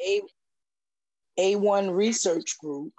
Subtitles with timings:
[0.00, 0.22] A,
[1.38, 2.92] A1 Research Group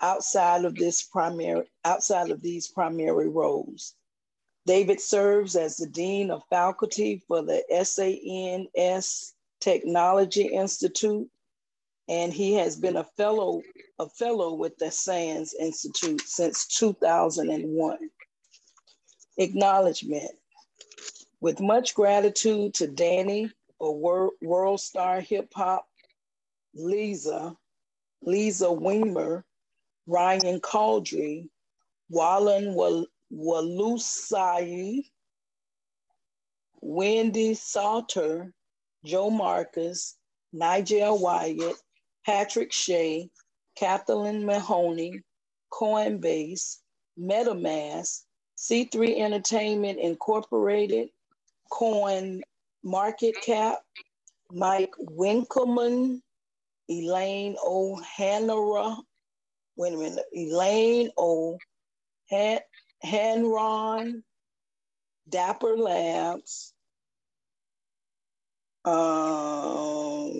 [0.00, 3.94] outside of this primary outside of these primary roles.
[4.66, 11.28] David serves as the Dean of Faculty for the SANS Technology Institute,
[12.08, 13.62] and he has been a fellow,
[13.98, 17.98] a fellow with the SANS Institute since 2001.
[19.38, 20.30] Acknowledgement.
[21.40, 23.50] With much gratitude to Danny,
[23.80, 25.86] a wor world star hip hop,
[26.74, 27.56] Lisa,
[28.22, 29.44] Lisa Weimer,
[30.06, 31.48] Ryan Caldry,
[32.08, 32.74] Wallen
[33.32, 35.04] Walusai,
[36.80, 38.52] Wendy Salter,
[39.04, 40.16] Joe Marcus,
[40.52, 41.76] Nigel Wyatt,
[42.26, 43.30] Patrick Shea,
[43.76, 45.22] Kathleen Mahoney,
[45.72, 46.78] Coinbase,
[47.18, 48.22] MetaMask,
[48.56, 51.08] C3 Entertainment Incorporated,
[51.70, 52.42] Coin
[52.82, 53.80] Market Cap,
[54.50, 56.20] Mike Winkelman,
[56.88, 58.96] Elaine O'Hanra,
[59.76, 61.58] wait a minute, Elaine O.
[62.30, 62.60] Han-
[63.04, 64.22] Hanron,
[65.28, 66.74] Dapper Labs,
[68.84, 70.32] um,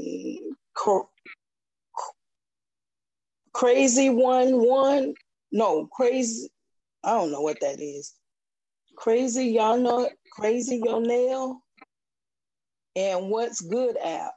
[3.53, 5.15] Crazy One One,
[5.53, 6.51] no, Crazy,
[7.03, 8.15] I don't know what that is.
[8.97, 9.47] Crazy
[9.79, 11.63] know, Crazy Your Nail,
[12.97, 14.35] and What's Good app.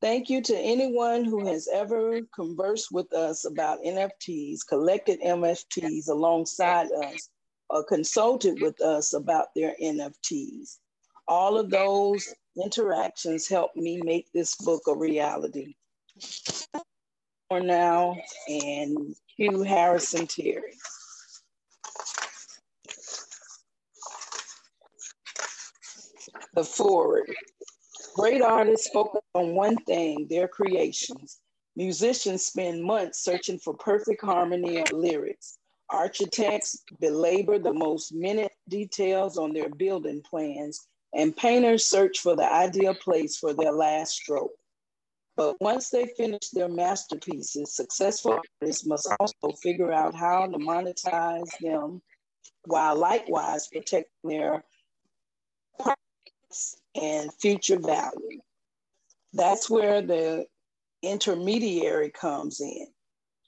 [0.00, 6.88] Thank you to anyone who has ever conversed with us about NFTs, collected NFTs alongside
[6.92, 7.30] us,
[7.70, 10.78] or consulted with us about their NFTs.
[11.26, 15.74] All of those interactions helped me make this book a reality.
[17.50, 20.74] Fortnow, and QuHarrison Terry.
[26.54, 27.34] The forward.
[28.14, 31.40] Great artists focus on one thing, their creations.
[31.74, 35.58] Musicians spend months searching for perfect harmony of lyrics.
[35.90, 42.52] Architects belabor the most minute details on their building plans, and painters search for the
[42.52, 44.54] ideal place for their last stroke.
[45.36, 51.50] But once they finish their masterpieces, successful artists must also figure out how to monetize
[51.60, 52.00] them
[52.66, 54.64] while likewise protecting their
[56.94, 58.40] and future value.
[59.32, 60.46] That's where the
[61.02, 62.86] intermediary comes in.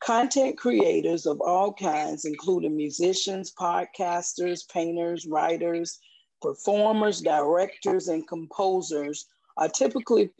[0.00, 5.98] Content creators of all kinds, including musicians, podcasters, painters, writers,
[6.42, 10.30] performers, directors, and composers, are typically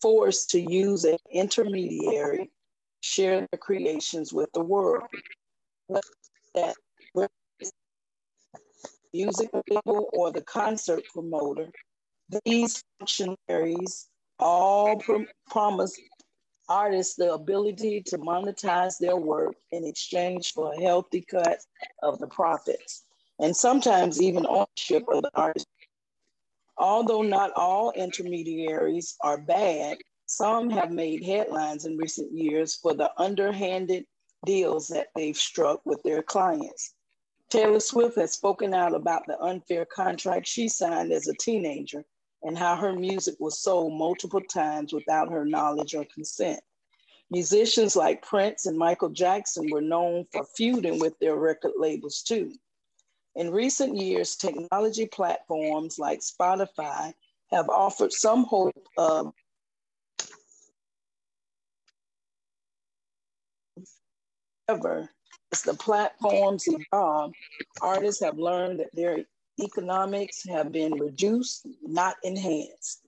[0.00, 2.50] forced to use an intermediary
[3.00, 5.02] share their creations with the world.
[6.54, 6.74] That
[9.12, 11.70] music label or the concert promoter
[12.44, 14.08] these functionaries
[14.38, 15.96] all pr- promise
[16.68, 21.58] artists the ability to monetize their work in exchange for a healthy cut
[22.02, 23.04] of the profits,
[23.38, 25.66] and sometimes even ownership of the artist.
[26.78, 33.12] Although not all intermediaries are bad, some have made headlines in recent years for the
[33.20, 34.06] underhanded
[34.46, 36.94] deals that they've struck with their clients.
[37.50, 42.04] Taylor Swift has spoken out about the unfair contract she signed as a teenager
[42.44, 46.60] and how her music was sold multiple times without her knowledge or consent.
[47.30, 52.52] Musicians like Prince and Michael Jackson were known for feuding with their record labels too.
[53.34, 57.12] In recent years, technology platforms like Spotify
[57.50, 59.32] have offered some hope of
[64.68, 65.10] However,
[65.52, 67.32] as the platforms evolve,
[67.82, 69.24] artists have learned that their
[69.60, 73.02] economics have been reduced, not enhanced.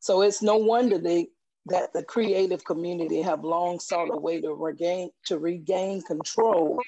[0.00, 1.28] So it's no wonder they
[1.66, 6.80] that the creative community have long sought a way to regain to regain control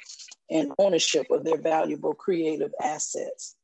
[0.50, 3.54] and ownership of their valuable creative assets.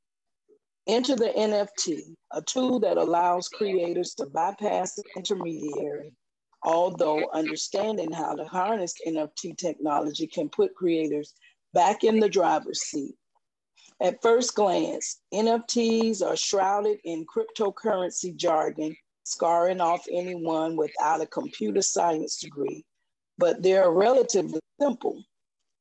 [0.87, 6.13] Enter the NFT, a tool that allows creators to bypass the intermediary,
[6.63, 11.35] although understanding how to harness NFT technology can put creators
[11.75, 13.15] back in the driver's seat
[14.01, 21.83] at first glance, NFTs are shrouded in cryptocurrency jargon, scarring off anyone without a computer
[21.83, 22.85] science degree,
[23.37, 25.23] but they're relatively simple.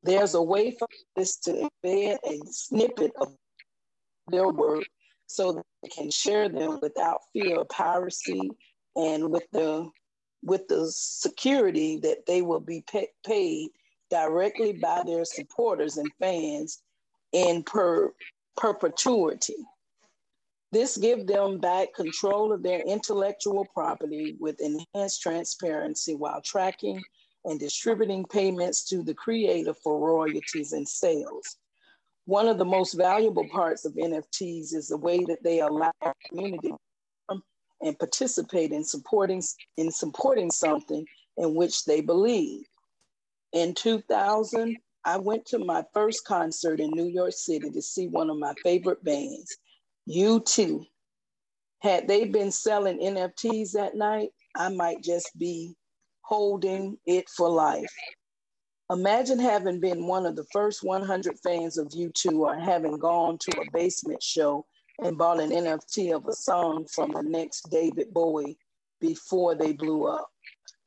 [0.03, 3.35] There's a way for this to embed a snippet of
[4.27, 4.83] their work
[5.27, 8.51] so they can share them without fear of piracy
[8.95, 9.89] and with the
[10.41, 12.83] with the security that they will be
[13.25, 13.69] paid
[14.09, 16.81] directly by their supporters and fans
[17.31, 18.11] in per,
[18.57, 19.55] perpetuity.
[20.71, 27.01] This gives them back control of their intellectual property with enhanced transparency while tracking
[27.45, 31.57] and distributing payments to the creator for royalties and sales.
[32.25, 36.13] One of the most valuable parts of NFTs is the way that they allow the
[36.27, 36.73] community
[37.81, 39.41] and participate in supporting
[39.77, 41.05] in supporting something
[41.37, 42.65] in which they believe.
[43.53, 48.29] In 2000, I went to my first concert in New York City to see one
[48.29, 49.57] of my favorite bands,
[50.09, 50.85] U2.
[51.79, 55.75] Had they been selling NFTs that night, I might just be
[56.21, 57.93] holding it for life.
[58.91, 63.51] Imagine having been one of the first 100 fans of U2 or having gone to
[63.61, 64.65] a basement show
[65.03, 68.57] and bought an NFT of a song from the next David Bowie
[68.99, 70.27] before they blew up.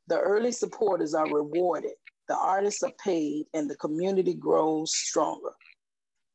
[0.07, 1.93] The early supporters are rewarded,
[2.27, 5.51] the artists are paid, and the community grows stronger.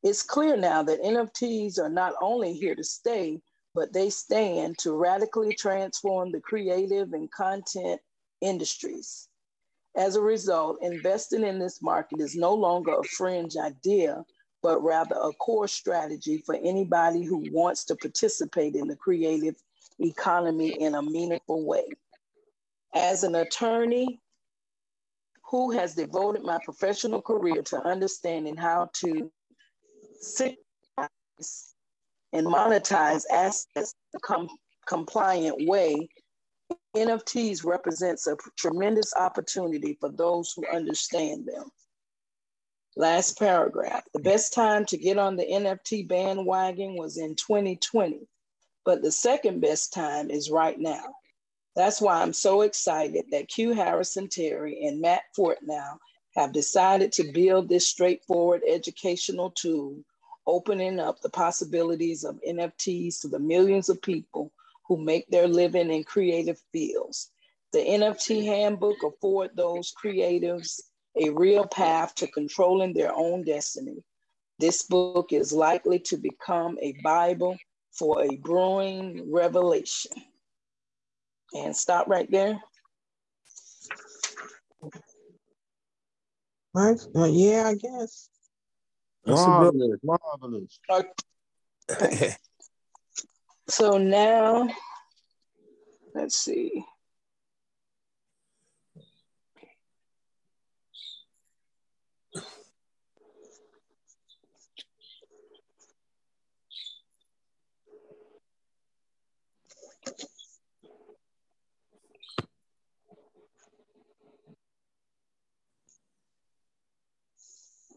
[0.03, 3.41] It's clear now that NFTs are not only here to stay,
[3.75, 7.99] but they stand to radically transform the creative and content
[8.41, 9.27] industries.
[9.95, 14.23] As a result, investing in this market is no longer a fringe idea,
[14.61, 19.55] but rather a core strategy for anybody who wants to participate in the creative
[19.99, 21.85] economy in a meaningful way.
[22.93, 24.21] As an attorney
[25.49, 29.31] who has devoted my professional career to understanding how to
[32.33, 34.47] and monetize assets in a
[34.87, 36.07] compliant way,
[36.95, 41.69] NFTs represents a tremendous opportunity for those who understand them.
[42.95, 44.03] Last paragraph.
[44.13, 48.19] The best time to get on the NFT bandwagon was in 2020,
[48.85, 51.15] but the second best time is right now.
[51.75, 55.97] That's why I'm so excited that QuHarrison Terry and Matt Fortnow
[56.35, 60.03] have decided to build this straightforward educational tool,
[60.47, 64.51] opening up the possibilities of NFTs to the millions of people
[64.87, 67.31] who make their living in creative fields.
[67.71, 70.81] The NFT handbook afford those creatives
[71.15, 74.03] a real path to controlling their own destiny.
[74.57, 77.57] This book is likely to become a Bible
[77.91, 80.11] for a brewing revelation.
[81.53, 82.59] And stop right there.
[86.73, 86.99] Right.
[87.15, 88.29] Uh, yeah, I guess.
[89.25, 90.79] Marvelous, marvelous.
[90.89, 92.35] Okay.
[93.69, 94.67] So now,
[96.15, 96.83] let's see.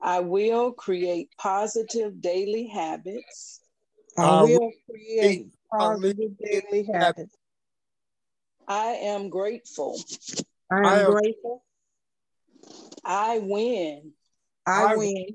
[0.02, 3.60] I will create positive daily habits.
[4.18, 7.36] I will create positive daily habits.
[8.66, 9.96] I am grateful.
[10.70, 11.64] I am, I am- grateful.
[13.04, 14.12] I win.
[14.66, 15.26] I, I- win.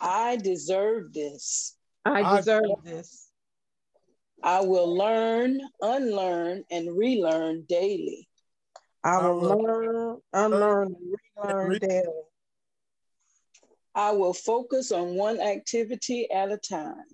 [0.00, 1.76] I deserve this.
[2.04, 3.30] I I- deserve this.
[4.42, 8.28] I will learn, unlearn, and relearn daily.
[9.02, 10.96] I I will will learn, unlearn,
[11.42, 12.22] and relearn daily.
[13.94, 17.04] I will focus on one activity at a time.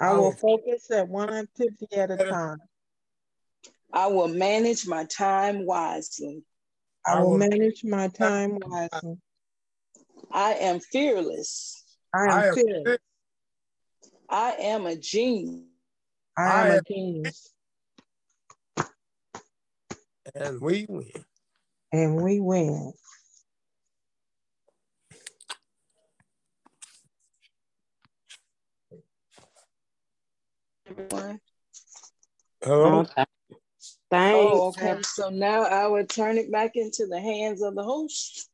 [0.00, 2.58] I I will will- focus at one activity at a time.
[3.92, 6.44] I will manage my time wisely.
[7.06, 9.18] I I will will- manage my time wisely.
[10.32, 11.84] I am fearless.
[12.14, 12.98] I am fearless.
[14.28, 15.66] I am a genius.
[16.36, 17.52] I I am a genius.
[20.34, 21.24] and we win.
[21.92, 22.92] And we win.
[30.90, 31.40] Everyone.
[32.62, 33.00] Hello?
[33.00, 33.24] Okay.
[34.10, 34.36] Thanks.
[34.36, 35.00] Oh, okay.
[35.02, 38.48] So now I will turn it back into the hands of the host.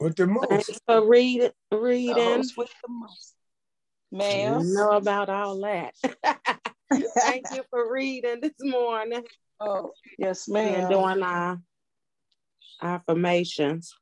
[0.00, 0.48] With the most.
[0.48, 2.14] Thanks for read, reading.
[2.14, 3.34] host with the most.
[4.12, 4.72] Ma'am.
[4.72, 5.94] Know about all that.
[7.18, 9.24] Thank you for reading this morning
[9.60, 10.90] Oh, yes, and ma'am.
[10.90, 11.60] doing our
[12.80, 13.94] affirmations.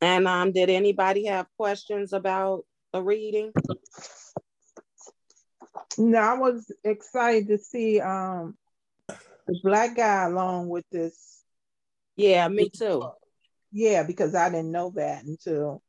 [0.00, 3.52] And um, did anybody have questions about the reading?
[5.98, 8.56] No, I was excited to see um
[9.46, 11.42] the black guy along with this.
[12.16, 13.10] Yeah, me too.
[13.72, 15.82] Yeah, because I didn't know that until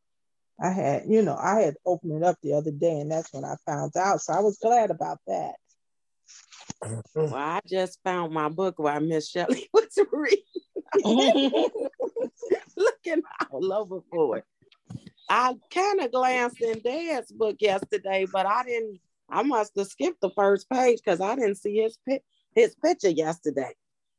[0.61, 3.43] I had, you know, I had opened it up the other day and that's when
[3.43, 4.21] I found out.
[4.21, 5.55] So I was glad about that.
[7.15, 10.39] Well, I just found my book while Miss Shelley was reading,
[12.77, 14.45] looking all over for it.
[15.29, 18.99] I kind of glanced in Dad's book yesterday, but I didn't.
[19.33, 21.97] I must have skipped the first page because I didn't see his
[22.55, 23.73] his picture yesterday.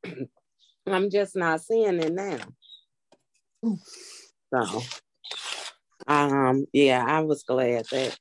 [0.86, 2.38] I'm just not seeing it now.
[4.52, 4.82] So,
[6.06, 8.18] um, yeah, I was glad that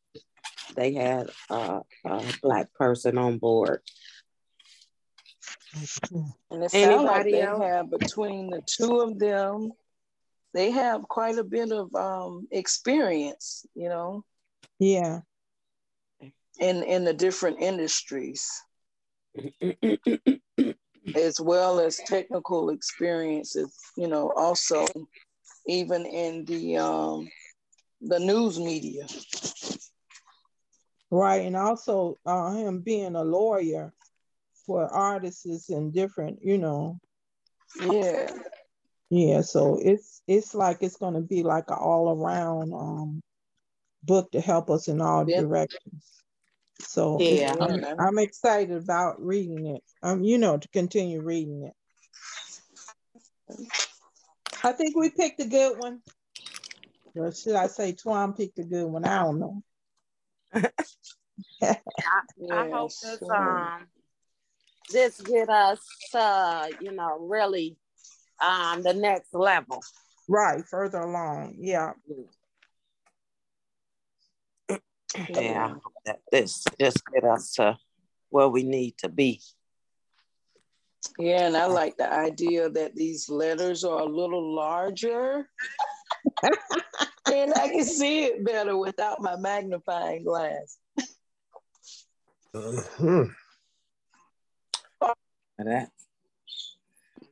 [0.76, 3.82] they had a, a black person on board.
[6.52, 7.62] And it sounds like they else?
[7.64, 9.72] have between the two of them,
[10.54, 14.24] they have quite a bit of um, experience, you know.
[14.80, 15.22] Yeah.
[16.60, 18.48] In in the different industries.
[21.16, 24.88] as well as technical experiences, you know, also
[25.68, 27.28] even in the um,
[28.02, 29.06] the news media.
[31.12, 33.94] Right, and also uh, him being a lawyer
[34.66, 37.00] for artists and different, you know.
[37.80, 38.32] Yeah.
[39.10, 43.22] Yeah, so it's it's like it's going to be like an all around um,
[44.02, 45.42] book to help us in all yeah.
[45.42, 46.23] directions.
[46.84, 49.84] So yeah, I'm, I'm, excited about reading it.
[50.02, 51.74] Um, you know, to continue reading it.
[54.64, 56.02] I think we picked a good one.
[57.16, 59.06] Or should I say Twan picked a good one?
[59.06, 59.64] I don't know.
[60.54, 61.76] I,
[62.52, 63.88] I hope this um
[64.92, 65.80] this get us
[66.14, 67.78] uh, you know, really
[68.42, 69.82] um the next level.
[70.28, 71.56] Right, further along.
[71.60, 71.92] Yeah.
[75.30, 77.78] Yeah, that this just get us to
[78.30, 79.42] where we need to be.
[81.20, 85.50] Yeah, and I like the idea that these letters are a little larger.
[87.32, 90.78] and I can see it better without my magnifying glass.
[92.56, 93.26] uh-huh.
[95.60, 95.90] That,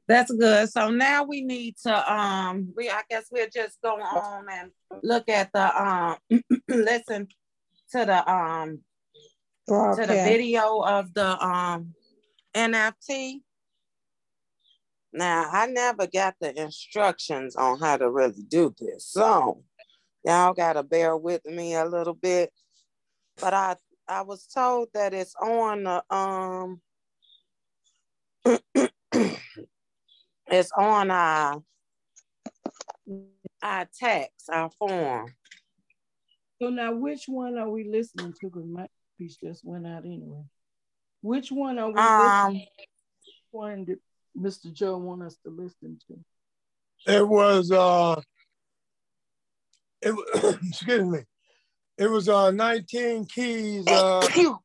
[0.07, 0.69] that's good.
[0.69, 4.71] So now we need to um we I guess we'll just go on and
[5.03, 6.17] look at the um
[6.67, 7.27] listen
[7.91, 8.79] to the um
[9.67, 11.93] to the video of the um
[12.55, 13.41] NFT.
[15.13, 19.05] Now I never got the instructions on how to really do this.
[19.07, 19.63] So
[20.25, 22.51] y'all gotta bear with me a little bit.
[23.39, 23.75] But I
[24.07, 26.81] I was told that it's on the um
[30.47, 31.61] it's on our
[33.61, 35.33] our text, our form.
[36.61, 38.39] So now, which one are we listening to?
[38.43, 38.85] Because my
[39.17, 40.43] piece just went out anyway.
[41.21, 42.67] Which one are we um, listening?
[42.77, 43.31] To?
[43.49, 43.97] One did
[44.39, 44.71] Mr.
[44.71, 47.11] Joe want us to listen to?
[47.11, 48.21] It was uh,
[50.03, 50.13] it
[50.67, 51.21] excuse me,
[51.97, 53.87] it was uh 19 keys.
[53.87, 54.19] Uh,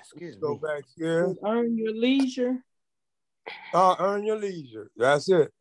[0.00, 0.60] excuse go me.
[0.62, 1.34] back here.
[1.44, 2.64] Earn your leisure.
[3.74, 4.90] Uh, earn your leisure.
[4.96, 5.52] That's it.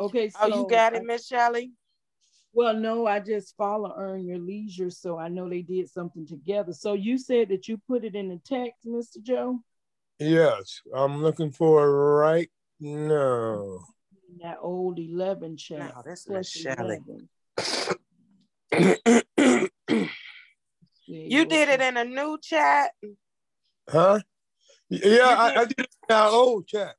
[0.00, 0.30] Okay.
[0.30, 1.72] So oh, you got it, Miss Shelley.
[2.56, 6.72] Well, no, I just follow Earn Your Leisure, so I know they did something together.
[6.72, 9.20] So you said that you put it in the text, Mr.
[9.20, 9.58] Joe?
[10.20, 13.80] Yes, I'm looking for it right now.
[14.40, 15.94] That old 11 chat.
[15.96, 17.00] No, that's Miss Shelley.
[21.06, 22.92] you did it in a new chat?
[23.88, 24.20] Huh?
[24.88, 26.94] Yeah, I, I, did it in our old chat.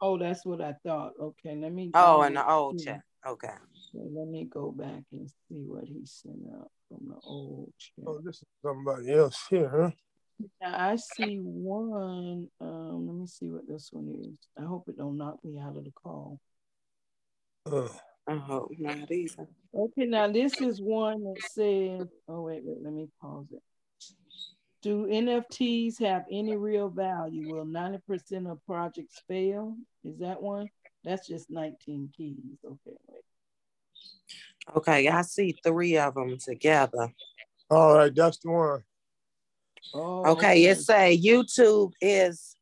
[0.00, 1.12] Oh, that's what I thought.
[1.20, 1.92] Okay, let me.
[1.94, 3.02] Oh, in the old chat.
[3.24, 3.48] Okay.
[3.96, 8.04] So let me go back and see what he sent out from the old chat.
[8.06, 9.90] Oh, this is somebody else here, huh?
[10.60, 12.48] Now I see one.
[12.60, 14.36] Um, let me see what this one is.
[14.58, 16.38] I hope it don't knock me out of the call.
[17.64, 17.88] Uh,
[18.28, 19.48] I hope not either.
[19.74, 23.62] Okay, now this is one that says, oh wait, wait, let me pause it.
[24.82, 27.50] Do NFTs have any real value?
[27.50, 29.74] Will 90% of projects fail?
[30.04, 30.68] Is that one?
[31.02, 32.36] That's just 19 keys.
[32.62, 33.22] Okay, wait.
[34.74, 37.12] Okay, I see three of them together.
[37.70, 38.82] All right, that's the one.
[39.94, 42.56] Oh, okay, it say YouTube is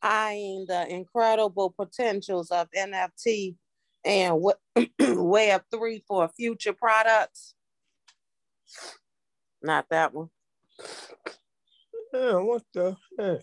[0.00, 3.56] eyeing the incredible potentials of NFT
[4.04, 4.42] and
[4.98, 7.54] Web three for future products.
[9.62, 10.28] Not that one.
[12.12, 13.40] Yeah, what the heck?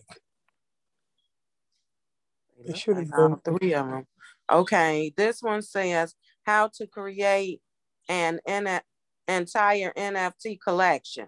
[2.66, 4.08] It should have been three of them.
[4.52, 7.62] Okay, this one says how to create
[8.10, 8.82] an N-
[9.28, 11.28] entire NFT collection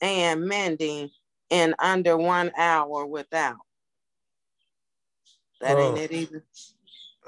[0.00, 1.10] and mending
[1.50, 3.58] in under one hour without.
[5.60, 6.44] That ain't it either.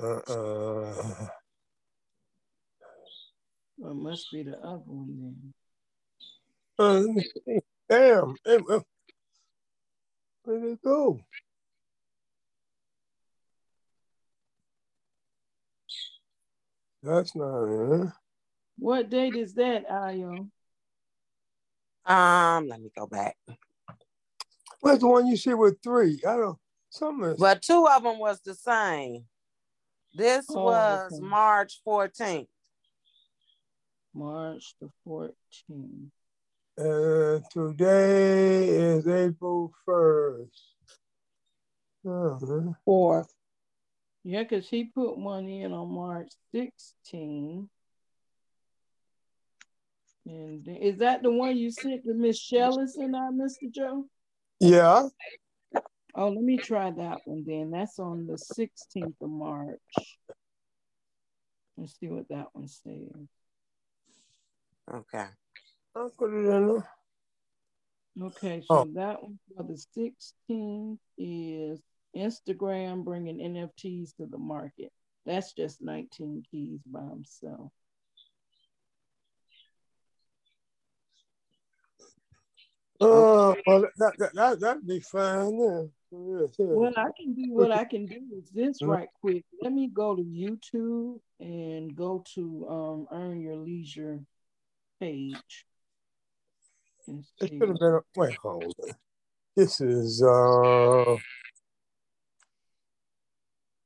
[0.03, 1.29] Uh-uh.
[3.77, 5.53] Well, it must be the other one
[6.79, 7.17] then.
[7.47, 8.37] Uh, damn.
[10.45, 11.21] Where did it go?
[17.03, 18.13] That's not it.
[18.79, 20.49] What date is that, Ayo?
[22.07, 23.37] Um, let me go back.
[24.81, 26.21] What's the one you see with three?
[26.27, 26.59] I don't.
[26.91, 27.35] Some.
[27.39, 29.25] But two of them was the same.
[30.15, 31.27] This oh, was okay.
[31.27, 32.47] March 14th.
[34.15, 36.11] March the 14th.
[36.77, 40.49] Uh, today is April 1st.
[42.07, 42.73] Uh-huh.
[42.85, 43.35] Fourth.
[44.23, 47.69] Yeah, because he put one in on March 16th.
[50.27, 53.71] And is that the one you sent to Miss Shellis and I, Mr.
[53.71, 54.07] Joe?
[54.61, 55.09] Yeah.
[56.15, 57.71] Oh, let me try that one then.
[57.71, 59.79] That's on the 16th of March.
[61.77, 63.29] Let's see what that one says.
[64.93, 65.27] Okay.
[65.97, 66.83] I'll put it in
[68.23, 68.91] Okay, so oh.
[68.95, 69.75] that one for the
[70.49, 71.81] 16th is
[72.17, 74.93] Instagram bringing NFTs to the market.
[75.27, 77.73] That's just 19 keys by himself.
[83.01, 85.59] Oh, well, that, that, that, that'd be fine.
[85.59, 85.83] Yeah.
[86.17, 86.67] Yeah, yeah.
[86.67, 88.91] What I can do, what I can do is this mm-hmm.
[88.91, 89.45] right quick.
[89.61, 94.21] Let me go to YouTube and go to um, Earn Your Leisure
[95.01, 95.67] page.
[97.09, 98.01] It should have been.
[98.17, 98.91] Wait, hold on.
[99.57, 100.23] This is.
[100.23, 101.17] uh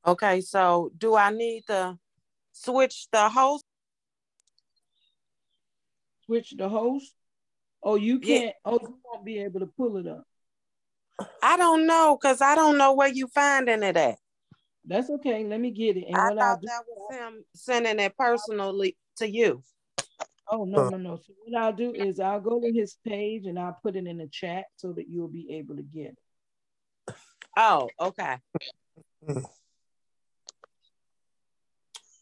[0.05, 1.97] Okay, so do I need to
[2.51, 3.65] switch the host?
[6.25, 7.13] Switch the host?
[7.81, 8.45] Oh, you can't.
[8.45, 8.51] Yeah.
[8.65, 10.25] Oh, you won't be able to pull it up.
[11.41, 14.17] I don't know because I don't know where you finding it at.
[14.85, 15.45] That's okay.
[15.45, 16.05] Let me get it.
[16.07, 19.63] And I thought that was him sending it personally to you.
[20.51, 21.17] Oh no, no, no.
[21.17, 24.17] So what I'll do is I'll go to his page and I'll put it in
[24.17, 27.13] the chat so that you'll be able to get it.
[27.55, 28.37] Oh, okay.
[29.25, 29.39] Hmm.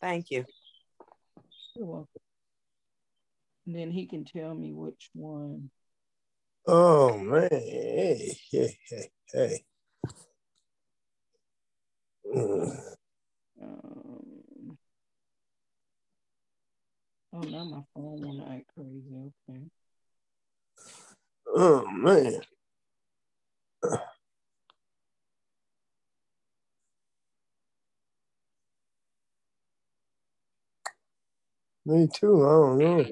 [0.01, 0.45] Thank you.
[1.75, 2.07] You're welcome.
[3.67, 5.69] And then he can tell me which one.
[6.65, 9.65] Oh man, hey, hey, hey, hey.
[13.61, 14.77] Um,
[17.33, 19.31] oh, now my phone wanna act crazy.
[19.49, 19.61] Okay.
[21.53, 22.39] Oh man.
[31.85, 32.45] Me too.
[32.45, 33.05] I don't know.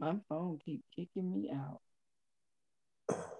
[0.00, 1.80] My phone keep kicking me out.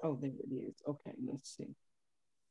[0.02, 0.74] Oh, there it is.
[0.86, 1.74] Okay, let's see.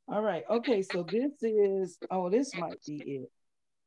[0.07, 0.43] All right.
[0.49, 3.31] Okay, so this is, oh, this might be it.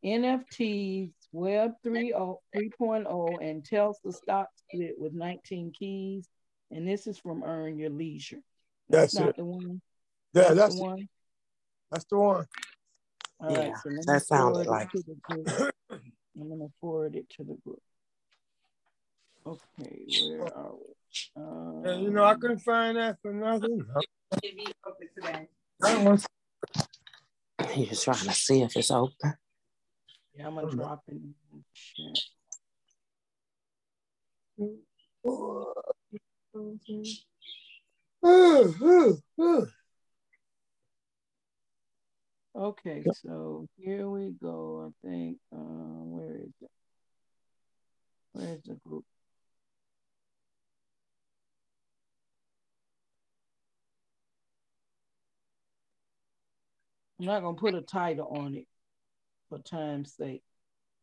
[0.05, 6.29] NFTs, Web 3.0, 3.0 and Tesla stock split with 19 keys.
[6.71, 8.41] And this is from Earn Your Leisure.
[8.89, 9.37] That's, that's not it.
[9.39, 9.81] the one.
[10.35, 11.09] Yeah, that's, that's the one.
[11.91, 12.47] That's the one.
[13.41, 14.89] All yeah, right, so that sounded like.
[15.31, 17.83] I'm gonna forward it to the group.
[19.45, 20.95] Okay, where are we?
[21.37, 23.85] Um, and, you know, I couldn't find that for nothing.
[27.75, 29.35] You're just trying to see if it's open.
[30.35, 32.19] Yeah, I'm gonna drop it in the chat.
[42.55, 44.87] Okay, so here we go.
[44.87, 46.71] I think, uh, where is it?
[48.33, 49.05] Where's the group?
[57.23, 58.67] I'm not gonna put a title on it
[59.49, 60.43] for time's sake.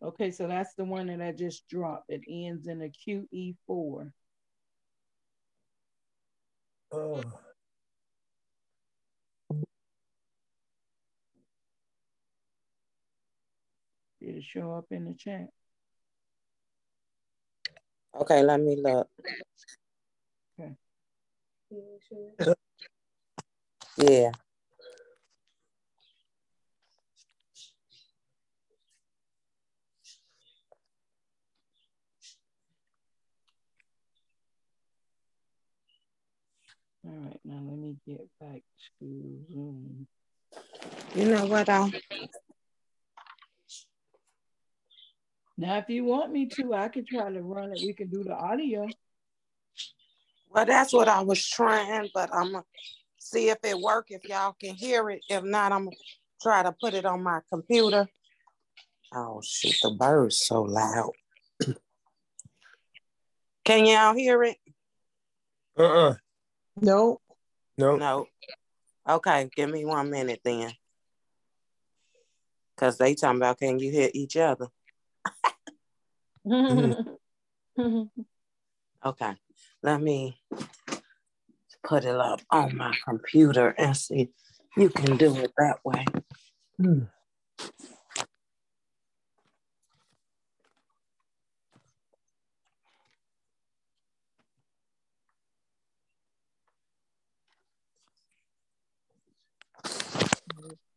[0.03, 2.09] Okay, so that's the one that I just dropped.
[2.09, 4.11] It ends in a QE4.
[6.91, 7.13] Oh.
[7.13, 7.23] Uh.
[14.19, 15.47] Did it show up in the chat?
[18.19, 19.07] Okay, let me look.
[20.59, 20.75] Okay.
[23.95, 24.31] Yeah.
[37.05, 38.61] All right, now let me get back
[38.99, 40.07] to Zoom.
[41.15, 41.69] You know what?
[41.69, 41.91] I'll...
[45.57, 47.81] now, if you want me to, I could try to run it.
[47.85, 48.87] We can do the audio.
[50.49, 52.65] Well, that's what I was trying, but I'm gonna
[53.17, 54.07] see if it work.
[54.09, 55.95] If y'all can hear it, if not, I'm gonna
[56.41, 58.07] try to put it on my computer.
[59.13, 61.11] Oh shoot, the bird's so loud.
[63.63, 64.57] can y'all hear it?
[65.77, 66.15] Uh-uh.
[66.81, 67.19] No.
[67.77, 67.95] No.
[67.95, 68.27] No.
[69.07, 70.71] Okay, give me one minute then.
[72.77, 74.67] Cause they talking about can you hit each other?
[79.05, 79.33] okay,
[79.83, 80.39] let me
[81.83, 84.29] put it up on my computer and see
[84.77, 86.05] you can do it that way.
[86.77, 87.03] Hmm.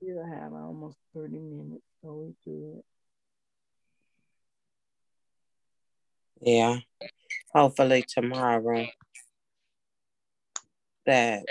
[0.02, 2.82] Still have almost 30 minutes, so we good.
[6.40, 6.78] Yeah.
[7.54, 8.86] Hopefully tomorrow
[11.06, 11.44] that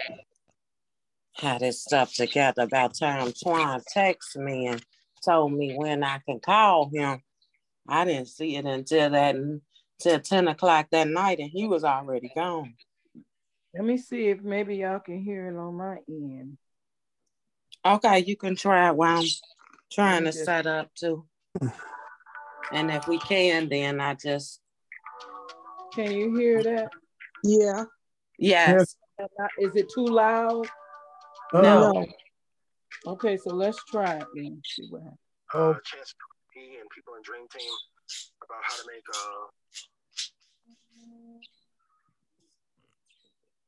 [1.34, 4.84] had this stuff together about time Twan texted me and
[5.26, 7.22] told me when I can call him.
[7.88, 12.32] I didn't see it until that until 10 o'clock that night and he was already
[12.36, 12.74] gone.
[13.74, 16.58] Let me see if maybe y'all can hear it on my end.
[17.84, 19.26] Okay, you can try it while I'm
[19.92, 21.26] trying to set up too.
[22.74, 24.62] And if we can, then I just.
[25.94, 26.88] Can you hear that?
[27.44, 27.84] Yeah.
[28.40, 28.96] Yes.
[29.60, 30.68] Is it too loud?
[31.54, 32.06] Uh, no.
[33.08, 35.20] Okay, so let's try it and see what happens.
[35.54, 36.16] Uh, chance
[36.56, 37.72] me and people in Dream Team
[38.44, 39.48] about how to make uh,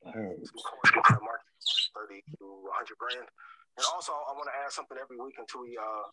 [0.06, 1.54] uh market
[1.95, 3.28] 30 to 100 grand.
[3.77, 6.05] And also, I want to add something every week until we uh,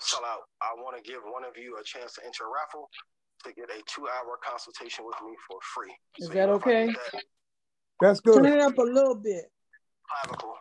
[0.00, 0.48] sell out.
[0.64, 2.88] I want to give one of you a chance to enter a raffle
[3.44, 5.92] to get a two-hour consultation with me for free.
[6.16, 6.88] Is so that okay?
[6.88, 7.22] That,
[8.00, 8.40] That's good.
[8.40, 9.50] Turn it up a little bit.
[10.08, 10.56] Clavicle.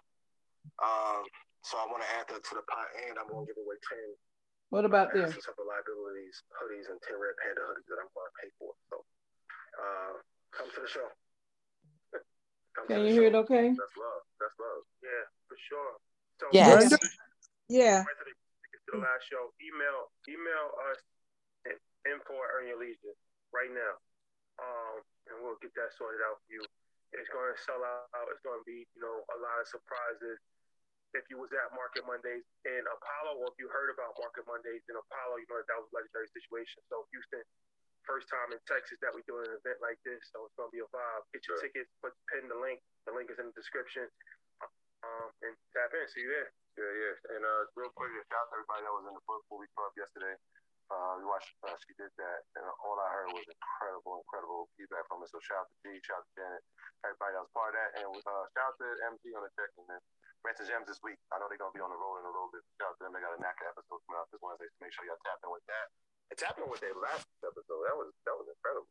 [0.82, 1.24] Um,
[1.64, 3.78] so I want to add that to the pot, and I'm going to give away
[3.86, 4.18] 10
[4.72, 5.36] what about uh, this?
[5.36, 8.72] liabilities, hoodies, and 10 red panda hoodies that I'm going to pay for.
[8.88, 8.96] So
[9.76, 10.14] uh,
[10.56, 11.08] come to the show.
[12.88, 13.68] Can you hear it okay?
[13.68, 14.24] That's love.
[14.40, 14.84] That's love.
[15.04, 16.00] Yeah, for sure.
[16.42, 16.90] So yes.
[17.70, 18.02] Yeah.
[18.02, 21.00] To the last show, email email us
[21.70, 21.78] at
[22.10, 23.14] info at Earn Your Leisure
[23.54, 23.94] right now,
[24.58, 26.66] um, and we'll get that sorted out for you.
[27.14, 28.26] It's going to sell out.
[28.34, 30.42] It's going to be you know a lot of surprises.
[31.14, 34.82] If you was at Market Mondays in Apollo, or if you heard about Market Mondays
[34.90, 36.82] in Apollo, you know that, that was a legendary situation.
[36.90, 37.44] So Houston,
[38.04, 40.76] first time in Texas that we're doing an event like this, so it's going to
[40.76, 41.24] be a vibe.
[41.32, 41.70] Get your sure.
[41.70, 42.82] tickets, put pin the link.
[43.06, 44.10] The link is in the description
[45.06, 46.06] um, and tap in.
[46.10, 46.50] See you there.
[46.80, 47.36] Yeah, yeah.
[47.38, 49.92] And uh, real quick, shout out to everybody that was in the book movie club
[49.98, 50.36] yesterday.
[50.92, 51.56] Uh, we watched.
[51.64, 55.32] Uh, she did that, and all I heard was incredible, incredible feedback from it.
[55.32, 56.64] So shout out to G, shout out to Janet,
[57.08, 59.72] everybody that was part of that, and uh, shout out to MG on the check
[59.88, 60.04] man.
[60.42, 61.22] Rants and Gems this week.
[61.30, 62.66] I know they're gonna be on the road in a little bit.
[62.76, 63.14] Shout out to them.
[63.14, 64.68] They got a NACA episode coming out this Wednesday.
[64.74, 65.88] So make sure y'all tap in with that.
[66.34, 67.82] And tap in with their last episode.
[67.88, 68.90] That was that was incredible.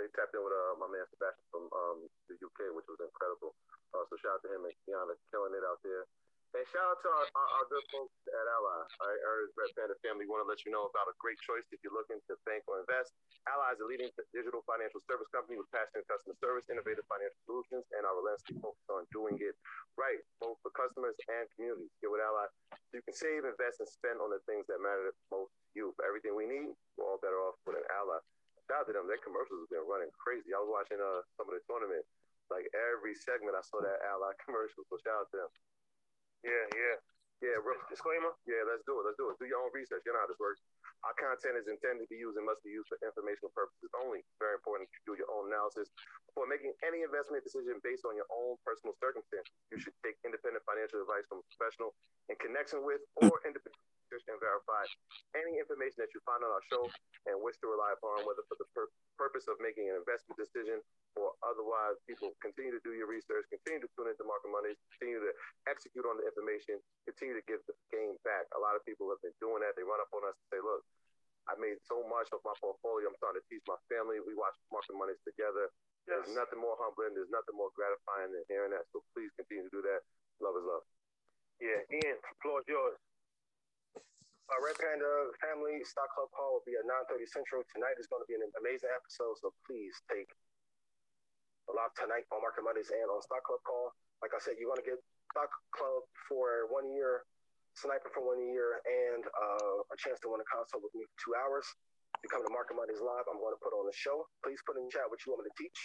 [0.00, 3.52] They tapped in with uh, my man Sebastian from um, the UK, which was incredible.
[3.92, 6.08] Uh, so shout out to him and Kiana killing it out there.
[6.50, 8.80] And shout out to our, our, our good folks at Ally.
[8.82, 10.26] All right, Ernest Red Panda family.
[10.26, 12.82] Want to let you know about a great choice if you're looking to bank or
[12.82, 13.14] invest.
[13.46, 17.86] Ally is a leading digital financial service company with passionate customer service, innovative financial solutions,
[17.94, 19.54] and our relentlessly focus on doing it
[19.94, 21.92] right, both for customers and communities.
[22.02, 22.50] Get with Ally
[22.90, 25.86] you can save, invest, and spend on the things that matter most to you.
[25.94, 28.18] For everything we need, we're all better off with an Ally.
[28.70, 29.10] Shout out to them.
[29.10, 30.54] Their commercials have been running crazy.
[30.54, 32.06] I was watching uh, some of the tournament
[32.50, 34.86] like every segment, I saw that Ally commercial.
[34.86, 35.50] So shout out to them.
[36.46, 36.96] Yeah, yeah.
[37.40, 37.56] Yeah,
[37.88, 38.36] disclaimer.
[38.44, 39.08] Yeah, let's do it.
[39.08, 39.40] Let's do it.
[39.40, 40.04] Do your own research.
[40.04, 40.60] You know how this works.
[41.08, 44.20] Our content is intended to be used and must be used for informational purposes only.
[44.36, 45.88] Very important to do your own analysis
[46.28, 49.48] before making any investment decision based on your own personal circumstances.
[49.72, 51.96] You should take independent financial advice from a professional
[52.28, 53.80] in connection with or independent
[54.10, 54.82] and verify
[55.38, 56.82] any information that you find on our show
[57.30, 60.82] and wish to rely upon, whether for the pur- purpose of making an investment decision
[61.14, 61.94] or otherwise.
[62.10, 65.30] People continue to do your research, continue to tune into Market Monday, continue to
[65.70, 68.50] execute on the information, continue to give the game back.
[68.58, 69.78] A lot of people have been doing that.
[69.78, 70.82] They run up on us and say, look,
[71.46, 73.10] I made so much of my portfolio.
[73.10, 74.18] I'm starting to teach my family.
[74.22, 75.70] We watch Market Mondays together.
[76.06, 76.26] Yes.
[76.26, 77.14] There's nothing more humbling.
[77.14, 78.86] There's nothing more gratifying than hearing that.
[78.90, 80.02] So please continue to do that.
[80.42, 80.84] Love is love.
[81.60, 82.96] Yeah, Ian, floor is yours.
[84.50, 87.62] Uh, Red Panda Family Stock Club call will be at 9:30 Central.
[87.70, 90.26] Tonight is going to be an amazing episode, so please take
[91.70, 93.94] a lot tonight on Market Mondays and on Stock Club call.
[94.18, 94.98] Like I said, you're going to get
[95.30, 97.22] Stock Club for one year,
[97.78, 101.16] Sniper for one year, and uh, a chance to win a console with me for
[101.22, 101.70] two hours.
[102.18, 104.26] If you come to Market Mondays live, I'm going to put on a show.
[104.42, 105.78] Please put in the chat what you want me to teach,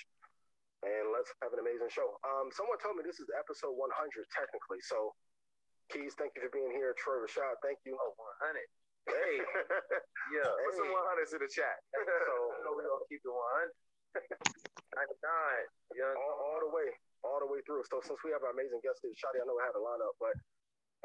[0.82, 2.18] and let's have an amazing show.
[2.26, 3.94] Um, someone told me this is episode 100
[4.34, 5.14] technically, so
[5.94, 6.98] Keys, thank you for being here.
[6.98, 7.94] Troy Rashad, thank you.
[7.94, 8.58] Oh, 100.
[9.06, 9.38] Hey.
[10.34, 10.50] yeah.
[10.50, 10.80] Put hey.
[10.82, 11.78] some 100s in the chat.
[12.26, 13.70] so, we're going to keep it 100.
[14.96, 15.06] 99.
[15.94, 16.16] Yeah.
[16.18, 16.90] All, all, the way.
[17.22, 17.86] All the way through.
[17.86, 20.16] So, since we have our amazing guest here, Shadi, I know I have a lineup,
[20.18, 20.36] but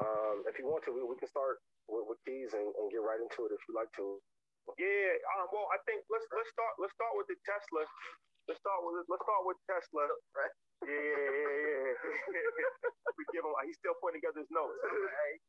[0.01, 3.05] um, if you want to, we, we can start with, with Keys and, and, get
[3.05, 4.17] right into it if you like to.
[4.81, 5.13] Yeah.
[5.37, 5.49] Um.
[5.53, 7.81] Well, I think let's let's start let's start with the Tesla.
[8.45, 10.05] Let's start with let's start with Tesla.
[10.37, 10.53] Right.
[10.81, 13.15] Yeah, yeah, yeah, yeah.
[13.17, 13.53] we give him.
[13.69, 14.77] He's still putting together his notes.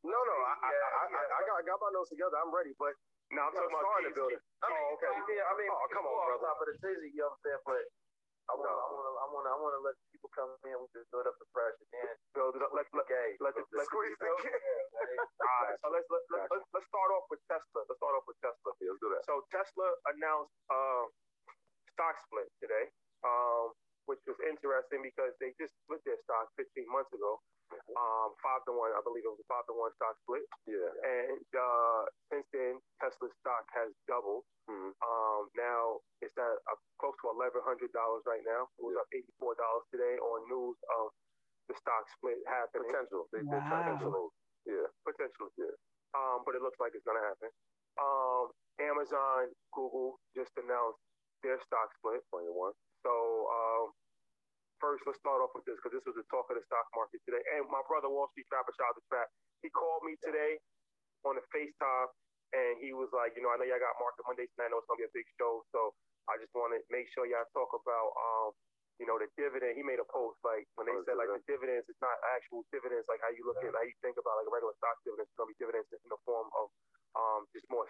[0.05, 2.37] No, no, I, I, I, I, got, I got my notes together.
[2.37, 2.93] I'm ready, but
[3.33, 4.41] now I'm talking about the building.
[4.61, 5.09] I mean, oh, okay.
[5.33, 6.45] Yeah, I mean, oh, come on, brother.
[6.45, 7.63] Top of the tizzy, you know what I'm saying?
[7.65, 7.83] But
[8.43, 10.75] I want, I want, I want, I want to let people come in.
[10.75, 12.75] We just build up the pressure, then build it up.
[12.75, 13.39] Let let gay.
[13.39, 17.41] Let let squeeze the All right, so let's let, let, let's let's start off with
[17.47, 17.81] Tesla.
[17.87, 18.69] Let's start off with Tesla.
[18.69, 19.23] Let's do that.
[19.25, 21.07] So Tesla announced uh,
[21.95, 22.91] stock split today.
[23.23, 23.71] Um,
[24.05, 27.39] which was interesting because they just split their stock 15 months ago.
[27.97, 30.45] Um, five to one, I believe it was a five to one stock split.
[30.69, 30.89] Yeah.
[31.03, 34.45] And uh, since then, Tesla's stock has doubled.
[34.69, 34.93] Mm-hmm.
[35.01, 38.69] Um, now it's at uh, close to eleven hundred dollars right now.
[38.79, 41.11] It was up eighty four dollars today on news of
[41.67, 42.93] the stock split happening.
[42.93, 43.25] Potential.
[43.33, 43.59] They, wow.
[43.59, 44.31] potential.
[44.63, 44.87] Yeah.
[45.03, 45.49] Potential.
[45.57, 45.75] Yeah.
[46.13, 47.49] Um, but it looks like it's gonna happen.
[47.97, 51.01] Um, Amazon, Google just announced
[51.41, 52.23] their stock split.
[52.31, 52.73] Twenty one.
[53.03, 53.13] So
[53.51, 53.85] um,
[54.79, 57.19] first, let's start off with this because this was the talk of the stock market
[57.27, 57.43] today.
[57.55, 59.27] And my brother Wall Street Trapper, shout out to Trap,
[59.63, 60.59] he called me today
[61.23, 62.09] on the FaceTime,
[62.51, 64.67] and he was like, you know, I know y'all got Market Monday tonight.
[64.67, 65.95] I know it's gonna be a big show, so
[66.27, 68.51] I just want to make sure y'all talk about, um,
[68.99, 69.79] you know, the dividend.
[69.79, 72.67] He made a post like when they oh, said like the dividends, it's not actual
[72.75, 75.31] dividends like how you look at how you think about like a regular stock dividend.
[75.31, 76.67] It's gonna be dividends in the form of
[77.15, 77.87] um, just more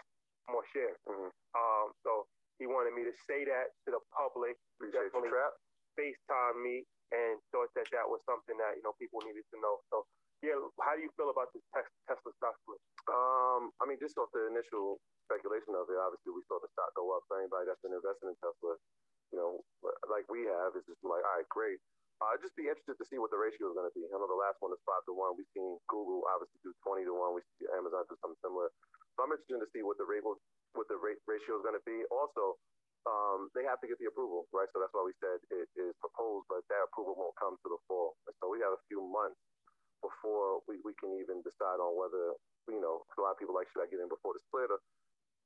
[0.47, 0.97] more shares.
[1.09, 1.31] Mm-hmm.
[1.57, 2.29] Um, so
[2.63, 4.55] he wanted me to say that to the public.
[4.79, 5.51] Appreciate Definitely trap.
[5.99, 9.83] FaceTime me and thought that that was something that you know people needed to know.
[9.91, 10.07] So
[10.39, 11.63] yeah, how do you feel about this
[12.07, 12.79] Tesla stock split?
[13.11, 16.95] Um, I mean, just off the initial speculation of it, obviously we saw the stock
[16.95, 17.27] go up.
[17.27, 18.79] For anybody that's been investing in Tesla,
[19.35, 19.59] you know,
[20.07, 21.83] like we have, it's just like, all right, great.
[22.23, 24.07] I'd just be interested to see what the ratio is going to be.
[24.07, 25.35] I know the last one is five to one.
[25.35, 27.35] We've seen Google obviously do twenty to one.
[27.35, 28.71] We see Amazon do something similar.
[29.19, 30.39] So I'm interested to see what the rate will
[30.73, 32.03] what the rate ratio is going to be.
[32.09, 32.57] Also,
[33.03, 34.69] um, they have to get the approval, right?
[34.71, 37.79] So that's why we said it is proposed, but that approval won't come to the
[37.87, 38.15] fall.
[38.39, 39.39] So we have a few months
[39.99, 42.35] before we, we can even decide on whether,
[42.71, 44.71] you know, a lot of people like, should I get in before the split?
[44.71, 44.79] Or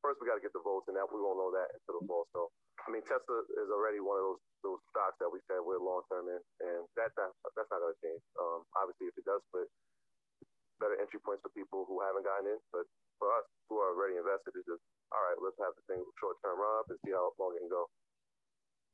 [0.06, 2.06] first, we got to get the votes, and that we won't know that until the
[2.06, 2.26] fall.
[2.34, 2.50] So,
[2.86, 6.02] I mean, Tesla is already one of those those stocks that we said we're long
[6.10, 8.22] term in, and that, that that's not going to change.
[8.42, 9.70] Um, obviously, if it does split,
[10.82, 12.86] better entry points for people who haven't gotten in, but
[13.18, 15.40] for us who are already invested, it's just all right.
[15.40, 17.88] Let's have the thing short term run up and see how long it can go.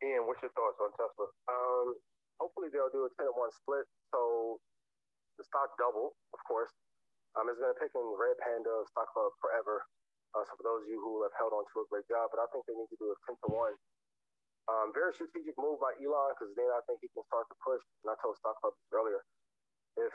[0.04, 1.28] Ian, what's your thoughts on Tesla?
[1.48, 1.88] Um,
[2.42, 4.60] hopefully they'll do a ten to one split, so
[5.40, 6.72] the stock double, of course.
[7.34, 9.82] Um, it's been picking Red Panda Stock Club forever.
[10.38, 12.42] Uh, so for those of you who have held on to a great job, but
[12.42, 13.76] I think they need to do a ten to one.
[14.70, 17.82] Um, very strategic move by Elon because then I think he can start to push.
[18.06, 19.22] And I told Stock Club earlier,
[20.00, 20.14] if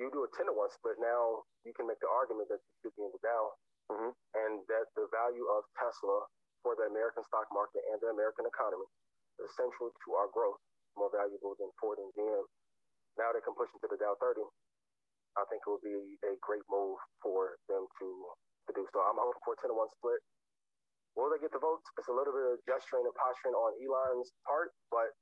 [0.00, 2.72] you do a 10 to 1 split, now you can make the argument that you
[2.80, 3.44] should be in the Dow
[3.92, 4.12] mm-hmm.
[4.12, 6.28] and that the value of Tesla
[6.64, 8.86] for the American stock market and the American economy
[9.42, 10.60] is central to our growth,
[10.96, 12.46] more valuable than Ford and GM.
[13.20, 14.40] Now they can push into the Dow 30.
[15.36, 18.08] I think it would be a great move for them to,
[18.68, 19.00] to do so.
[19.00, 20.20] I'm hoping for a 10 to 1 split.
[21.16, 21.84] Will they get the votes?
[22.00, 25.12] It's a little bit of gesturing and posturing on Elon's part, but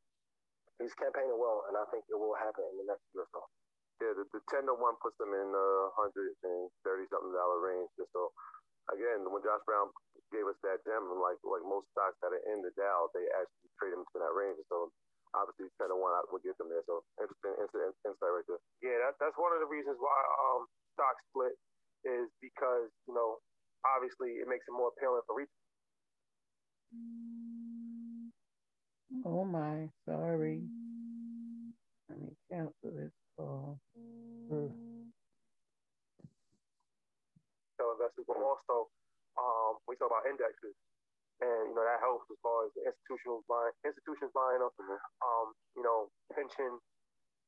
[0.79, 3.43] he's campaigning well, and I think it will happen in the next year or so.
[4.01, 7.37] Yeah, the, the ten to one puts them in the uh, hundred and thirty something
[7.37, 7.93] dollar range.
[8.01, 8.33] And so
[8.93, 9.93] again, when Josh Brown
[10.33, 13.71] gave us that gem, like like most stocks that are in the Dow, they actually
[13.77, 14.57] trade them to that range.
[14.57, 14.89] And so
[15.37, 16.85] obviously ten to one would get them there.
[16.89, 18.63] So interesting insight, insight right there.
[18.81, 20.17] Yeah, that, that's one of the reasons why
[20.49, 20.65] um
[20.97, 21.55] stock split
[22.09, 23.37] is because you know
[23.85, 25.61] obviously it makes it more appealing for retail.
[29.27, 30.63] Oh my, sorry.
[32.09, 33.13] Let me cancel this.
[33.37, 33.79] So,
[34.51, 34.71] mm.
[37.79, 38.91] so investors, but also
[39.39, 40.77] um, we talk about indexes,
[41.41, 44.75] and you know that helps as far as the institutions buying institutions buying up,
[45.25, 46.77] um, you know, pension,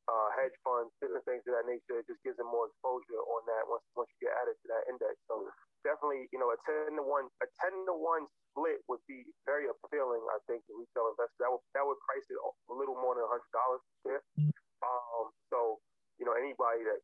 [0.09, 2.01] uh, hedge funds, different things of that nature.
[2.01, 4.87] It just gives them more exposure on that once once you get added to that
[4.89, 5.19] index.
[5.29, 5.51] So
[5.85, 9.67] definitely, you know, a ten to one, a ten to one split would be very
[9.67, 10.23] appealing.
[10.31, 11.43] I think to retail investors.
[11.43, 13.83] That would that would price it a little more than a hundred dollars.
[14.07, 14.23] Yeah.
[14.83, 15.79] Um, so,
[16.23, 17.03] you know, anybody that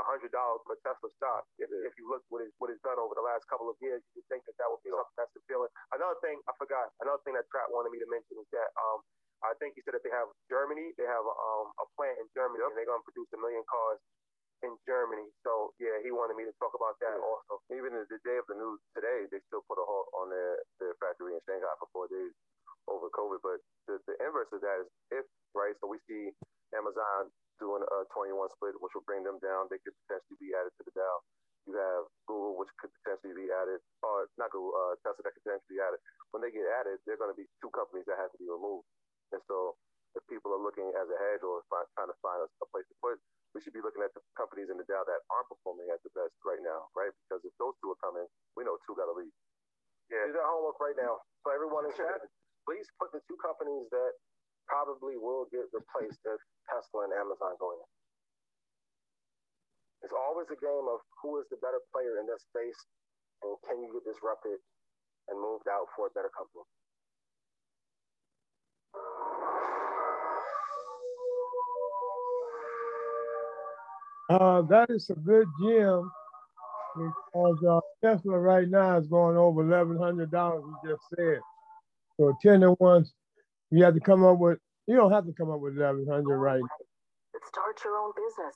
[0.00, 1.42] hundred dollars for Tesla stock.
[1.58, 4.00] If, if you look what is what is done over the last couple of years,
[4.14, 5.68] you would think that that would be something that's appealing.
[5.92, 6.88] Another thing I forgot.
[7.04, 9.04] Another thing that Trap wanted me to mention is that um,
[9.42, 10.94] I think he said that they have Germany.
[10.96, 12.70] They have a, um, a plant in Germany, yep.
[12.70, 13.98] and they're going to produce a million cars
[14.62, 15.26] in Germany.
[15.42, 17.28] So yeah, he wanted me to talk about that yeah.
[17.28, 17.62] also.
[17.74, 20.94] Even the day of the news today, they still put a halt on their, their
[21.02, 22.34] factory in Shanghai for four days
[22.86, 23.42] over COVID.
[23.42, 23.58] But
[23.90, 24.88] the, the inverse of that is
[25.22, 25.26] if
[25.58, 25.74] right.
[25.82, 26.30] So we see
[26.74, 29.68] Amazon doing a 21 split, which will bring them down.
[29.68, 31.16] They could potentially be added to the Dow.
[31.68, 35.44] You have Google, which could potentially be added, or not Google, uh, Tesla that could
[35.44, 36.00] potentially be added.
[36.32, 38.88] When they get added, they're going to be two companies that have to be removed.
[39.36, 39.76] And so
[40.16, 42.88] if people are looking as a hedge or find, trying to find a, a place
[42.88, 43.20] to put,
[43.52, 46.12] we should be looking at the companies in the Dow that aren't performing at the
[46.16, 47.12] best right now, right?
[47.26, 48.24] Because if those two are coming,
[48.56, 49.32] we know two got to leave.
[50.08, 50.24] Yeah.
[50.24, 51.20] Do that homework right now.
[51.44, 52.24] So everyone in chat,
[52.64, 54.16] please put the two companies that
[54.68, 57.82] probably will get replaced if Tesla and Amazon go in.
[60.04, 62.78] It's always a game of who is the better player in this space
[63.42, 64.60] and can you get disrupted
[65.28, 66.66] and moved out for a better company.
[74.30, 76.10] Uh, that is a good gem
[76.96, 80.64] because uh, Tesla right now is going over eleven hundred dollars.
[80.84, 81.40] You just said
[82.18, 82.34] so.
[82.42, 83.12] Ten to ones,
[83.70, 84.58] you have to come up with.
[84.86, 86.62] You don't have to come up with eleven hundred right.
[87.48, 88.54] Start your own business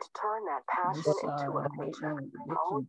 [0.00, 2.86] to turn that passion into a major.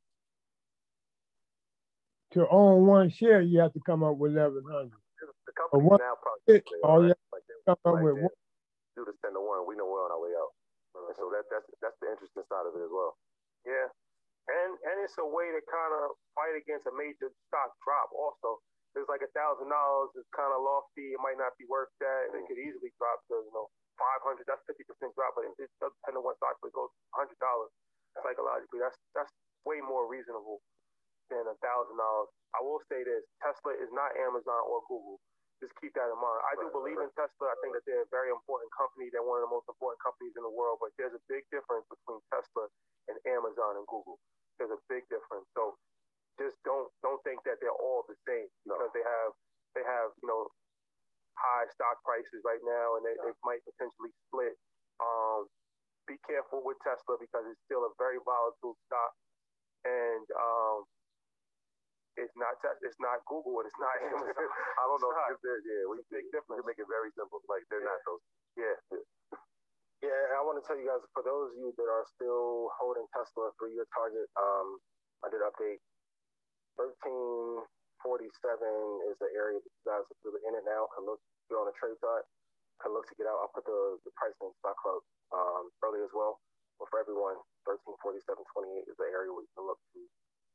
[2.34, 5.00] To own one share, you have to come up with eleven hundred.
[5.48, 8.36] The company one now probably all you have to come up with one.
[8.96, 9.63] Do the ten to one.
[9.68, 10.52] We know we're on our way out.
[10.96, 13.15] And so that that's that's the interesting side of it as well.
[13.68, 13.88] Yeah,
[14.52, 18.12] and and it's a way to kind of fight against a major stock drop.
[18.15, 18.60] Also,
[18.95, 20.15] there's like a thousand dollars.
[20.15, 21.13] It's kind of lofty.
[21.13, 22.31] It might not be worth that.
[22.31, 23.67] It could easily drop to you know
[23.99, 26.91] 500, that's 50% drop, but if it does depend on what stock, but it goes
[27.15, 27.31] $100
[28.19, 29.31] psychologically, that's that's
[29.63, 30.60] way more reasonable
[31.31, 32.29] than a thousand dollars.
[32.55, 35.19] I will say this: Tesla is not Amazon or Google.
[35.63, 36.41] Just keep that in mind.
[36.51, 37.47] I do believe in Tesla.
[37.47, 39.08] I think that they're a very important company.
[39.08, 40.84] They're one of the most important companies in the world.
[40.84, 42.67] But there's a big difference between Tesla
[43.08, 44.19] and Amazon and Google.
[44.60, 45.47] There's a big difference.
[45.55, 45.79] So
[46.39, 49.32] just don't don't think that they're all the same because they have
[49.76, 50.48] they have you know
[51.36, 54.56] high stock prices right now, and they, they might potentially split.
[55.04, 55.52] Um,
[56.08, 59.13] be careful with Tesla because it's still a very volatile stock,
[59.84, 60.86] and um,
[62.15, 64.32] it's not it's not Google and it's not Amazon.
[64.32, 65.84] I don't know if they're yeah.
[65.91, 66.63] We big difference.
[66.63, 67.43] Make it very simple.
[67.52, 67.91] Like they're yeah.
[67.91, 68.24] not those.
[68.56, 68.78] Yeah.
[70.04, 73.10] Yeah, I want to tell you guys, for those of you that are still holding
[73.10, 74.78] Tesla for your target, um,
[75.26, 75.82] I did update
[76.78, 77.66] 13
[78.06, 78.30] 47
[79.10, 80.94] is the area that you guys are really in and out.
[80.94, 81.18] Can look,
[81.50, 82.22] you're on the trade side,
[82.78, 83.42] can look to get out.
[83.42, 85.02] I'll put the, the price in stock club
[85.34, 86.38] um, early as well.
[86.78, 90.02] But for everyone, 13, 47, 28 is the area where you can look to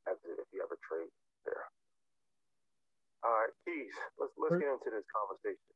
[0.07, 1.11] exit if you ever trade
[1.43, 1.67] there.
[3.27, 5.75] All right, Keys, let's let's get into this conversation.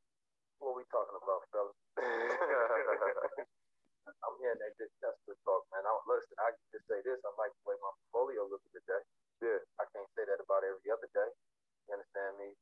[0.58, 1.78] What are we talking about, fellas?
[4.26, 5.86] I'm hearing that good Tesla talk, man.
[5.86, 7.22] I, listen, I can just say this.
[7.22, 9.02] I like the way my portfolio looks today.
[9.46, 9.62] Yeah.
[9.78, 11.32] I can't say that about every other day.
[11.92, 12.56] You understand me?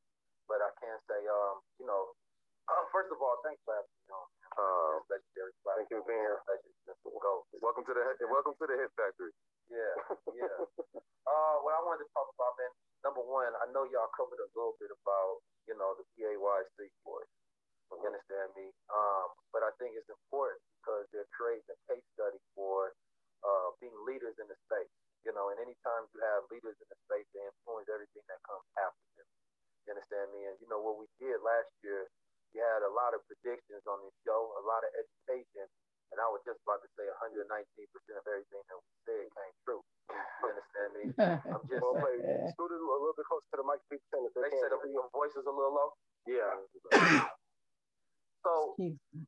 [0.50, 2.10] But I can say, um, you know,
[2.66, 4.26] uh, first of all, thanks for having me on.
[4.58, 6.42] Uh, legendary Thank you for being here.
[7.62, 9.30] Welcome to the welcome to the Hit Factory.
[9.70, 9.94] Yeah,
[10.42, 10.58] yeah.
[11.30, 12.72] uh, what I wanted to talk about, man.
[13.06, 17.30] Number one, I know y'all covered a little bit about, you know, the BAYC boys.
[17.94, 18.74] You understand me?
[18.90, 22.92] Um, but I think it's important because they're creating a case study for
[23.46, 24.93] uh, being leaders in the space.
[25.24, 28.68] You know, and anytime you have leaders in the space, they influence everything that comes
[28.76, 29.28] after them.
[29.88, 30.44] You understand me?
[30.48, 32.12] And you know what we did last year,
[32.52, 35.66] we had a lot of predictions on this show, a lot of education,
[36.14, 39.82] and I was just about to say 119% of everything that we said came true.
[40.06, 41.02] You understand me?
[41.50, 42.54] I'm just well, saying.
[42.54, 43.82] Scoot a little bit closer to the mic.
[43.90, 45.90] People saying they, they said your voice is a little low.
[46.28, 47.34] Yeah.
[48.44, 48.76] So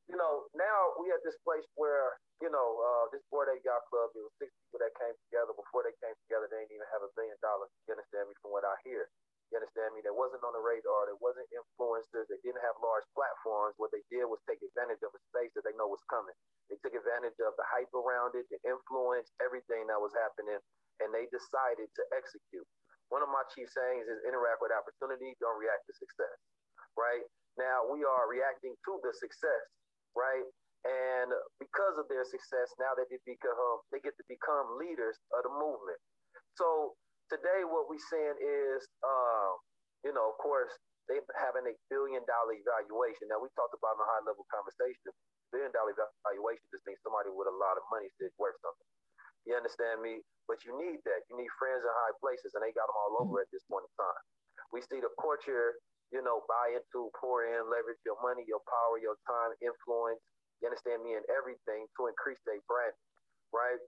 [0.08, 2.12] you know, now we at this place where
[2.44, 5.56] you know, uh, this Bored Ape Yacht Club, it was six people that came together.
[5.56, 7.72] Before they came together, they didn't even have a billion dollars.
[7.88, 9.08] You understand me from what I hear?
[9.48, 10.04] You understand me?
[10.04, 11.08] They wasn't on the radar.
[11.08, 12.28] They wasn't influencers.
[12.28, 13.78] They didn't have large platforms.
[13.80, 16.34] What they did was take advantage of a space that they know was coming.
[16.68, 20.60] They took advantage of the hype around it, the influence, everything that was happening,
[21.00, 22.66] and they decided to execute.
[23.08, 26.36] One of my chief sayings is interact with opportunity, don't react to success.
[26.96, 27.24] Right?
[27.60, 29.64] Now we are reacting to the success,
[30.16, 30.44] right?
[30.86, 35.52] And because of their success, now they become they get to become leaders of the
[35.52, 35.98] movement.
[36.56, 36.96] So
[37.28, 39.52] today, what we're seeing is, um,
[40.06, 40.70] you know, of course,
[41.10, 43.30] they having a billion dollar evaluation.
[43.30, 45.10] Now we talked about in a high level conversation.
[45.54, 48.90] Billion dollar evaluation just means somebody with a lot of money is worth something.
[49.46, 50.22] You understand me?
[50.50, 51.26] But you need that.
[51.30, 53.86] You need friends in high places, and they got them all over at this point
[53.86, 54.22] in time.
[54.74, 55.78] We see the courtier,
[56.14, 60.22] you know, buy into, pour in, leverage your money, your power, your time, influence,
[60.62, 61.14] you understand me?
[61.18, 62.94] And everything to increase their brand,
[63.52, 63.80] right?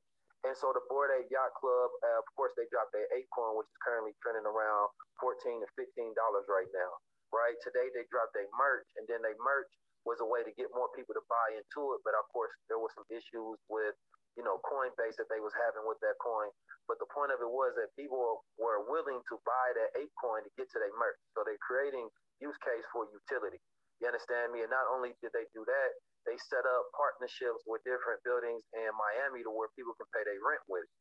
[0.47, 3.69] And so the Bored Ape Yacht Club, uh, of course, they dropped their ApeCoin, which
[3.69, 4.89] is currently trending around
[5.21, 6.93] 14 to 15 dollars right now,
[7.35, 7.59] right?
[7.61, 9.71] Today they dropped their merch, and then they merch
[10.07, 12.01] was a way to get more people to buy into it.
[12.07, 13.97] But of course, there were some issues with,
[14.39, 16.47] you know, Coinbase that they was having with that coin.
[16.86, 20.47] But the point of it was that people were willing to buy that ape coin
[20.47, 21.18] to get to their merch.
[21.34, 22.07] So they're creating
[22.39, 23.59] use case for utility.
[23.99, 24.62] You understand me?
[24.62, 25.91] And not only did they do that,
[26.22, 30.39] they set up partnerships with different buildings in Miami to where people can pay their
[30.39, 30.93] rent with it.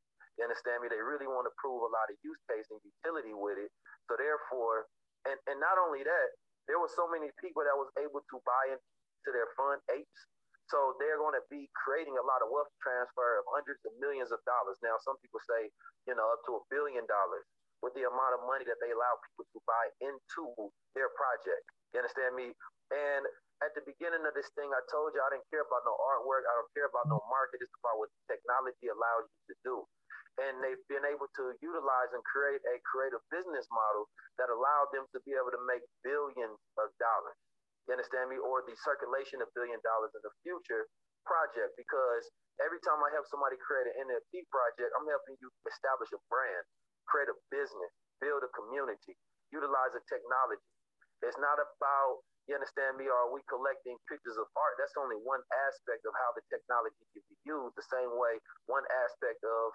[0.41, 0.89] You understand me?
[0.89, 3.69] They really want to prove a lot of use case and utility with it.
[4.09, 4.89] So therefore,
[5.29, 6.29] and, and not only that,
[6.65, 10.21] there were so many people that was able to buy into their fund apes
[10.67, 14.35] so they're going to be creating a lot of wealth transfer of hundreds of millions
[14.35, 14.75] of dollars.
[14.83, 15.71] Now, some people say,
[16.07, 17.47] you know, up to a billion dollars
[17.79, 20.43] with the amount of money that they allow people to buy into
[20.97, 21.63] their project.
[21.95, 22.51] You understand me?
[22.91, 23.23] And
[23.63, 26.45] at the beginning of this thing, I told you I didn't care about no artwork.
[26.45, 27.63] I don't care about no market.
[27.63, 29.75] It's about what technology allows you to do.
[30.37, 34.05] And they've been able to utilize and create a creative business model
[34.37, 37.37] that allowed them to be able to make billions of dollars.
[37.87, 38.37] You understand me?
[38.37, 40.85] Or the circulation of billion dollars in the future
[41.27, 42.23] project because
[42.63, 46.63] every time I help somebody create an NFT project, I'm helping you establish a brand,
[47.07, 47.91] create a business,
[48.23, 49.13] build a community,
[49.51, 50.63] utilize a technology.
[51.21, 54.75] It's not about, you understand me, are we collecting pictures of art?
[54.79, 57.73] That's only one aspect of how the technology can be used.
[57.75, 59.67] The same way, one aspect of,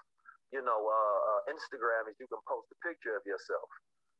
[0.54, 3.68] you know, uh, uh, Instagram is you can post a picture of yourself,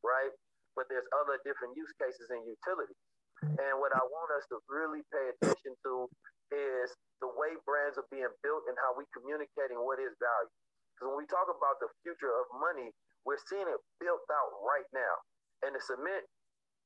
[0.03, 0.32] right?
[0.74, 2.99] But there's other different use cases and utilities.
[3.43, 6.07] And what I want us to really pay attention to
[6.55, 6.88] is
[7.18, 10.53] the way brands are being built and how we communicating what is value.
[10.95, 12.95] Because when we talk about the future of money,
[13.26, 15.14] we're seeing it built out right now.
[15.66, 16.26] And the cement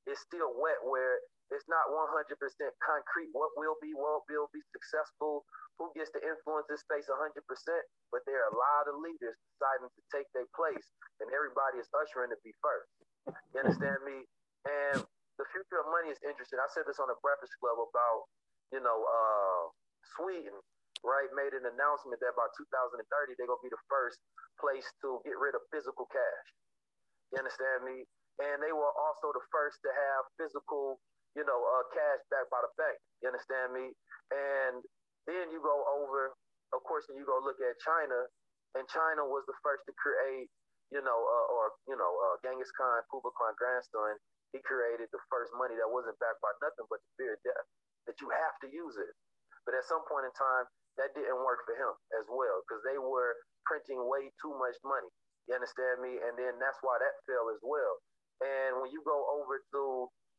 [0.08, 2.26] is still wet where it's not 100%
[2.82, 5.46] concrete what will be, what will be successful,
[5.78, 7.38] who gets to influence this space 100%.
[8.10, 10.86] But there are a lot of leaders deciding to take their place,
[11.22, 12.90] and everybody is ushering to be first.
[13.54, 14.26] You understand me?
[14.66, 15.06] And
[15.36, 16.56] the future of money is interesting.
[16.60, 18.20] I said this on the Breakfast Club about,
[18.72, 19.64] you know, uh,
[20.16, 20.56] Sweden,
[21.04, 24.16] right, made an announcement that by 2030 they're gonna be the first
[24.56, 26.46] place to get rid of physical cash.
[27.32, 28.08] You understand me?
[28.40, 31.00] And they were also the first to have physical,
[31.36, 32.96] you know, uh, cash backed by the bank.
[33.20, 33.92] You understand me?
[34.32, 34.80] And
[35.28, 36.32] then you go over,
[36.72, 38.28] of course, and you go look at China,
[38.76, 40.48] and China was the first to create,
[40.92, 44.16] you know, uh, or you know, uh, Genghis Khan, Kublai Khan grandson
[44.54, 47.66] he created the first money that wasn't backed by nothing but the fear of death,
[48.06, 49.12] that you have to use it.
[49.66, 50.66] But at some point in time,
[50.96, 53.36] that didn't work for him as well because they were
[53.68, 55.10] printing way too much money.
[55.50, 56.18] You understand me?
[56.22, 57.94] And then that's why that fell as well.
[58.42, 59.82] And when you go over to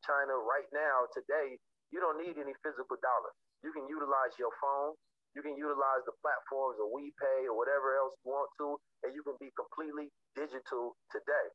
[0.04, 1.60] China right now, today,
[1.92, 3.32] you don't need any physical dollar.
[3.64, 4.96] You can utilize your phone.
[5.36, 9.22] You can utilize the platforms of WePay or whatever else you want to, and you
[9.22, 11.48] can be completely digital today.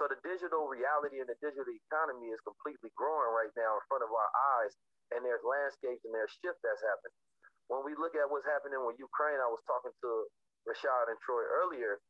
[0.00, 4.00] So the digital reality and the digital economy is completely growing right now in front
[4.00, 4.72] of our eyes,
[5.12, 7.20] and there's landscapes and there's shift that's happening.
[7.68, 10.10] When we look at what's happening with Ukraine, I was talking to
[10.64, 12.00] Rashad and Troy earlier.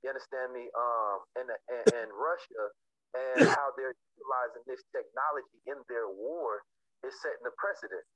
[0.00, 0.72] You understand me?
[0.72, 2.64] Um, and and, and Russia
[3.12, 6.64] and how they're utilizing this technology in their war
[7.04, 8.08] is setting the precedent,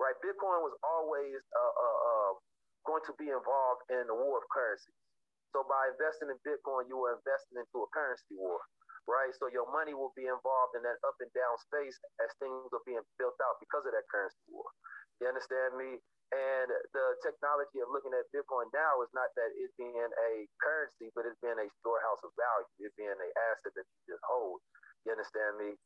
[0.00, 0.16] right?
[0.24, 2.32] Bitcoin was always uh, uh, uh,
[2.88, 4.96] going to be involved in the war of currency.
[5.52, 8.56] So by investing in Bitcoin, you are investing into a currency war,
[9.04, 9.32] right?
[9.36, 12.84] So your money will be involved in that up and down space as things are
[12.88, 14.64] being built out because of that currency war.
[15.20, 16.00] You understand me?
[16.32, 20.32] And the technology of looking at Bitcoin now is not that it being a
[20.64, 22.88] currency, but it's being a storehouse of value.
[22.88, 24.64] It being an asset that you just hold.
[25.04, 25.76] You understand me?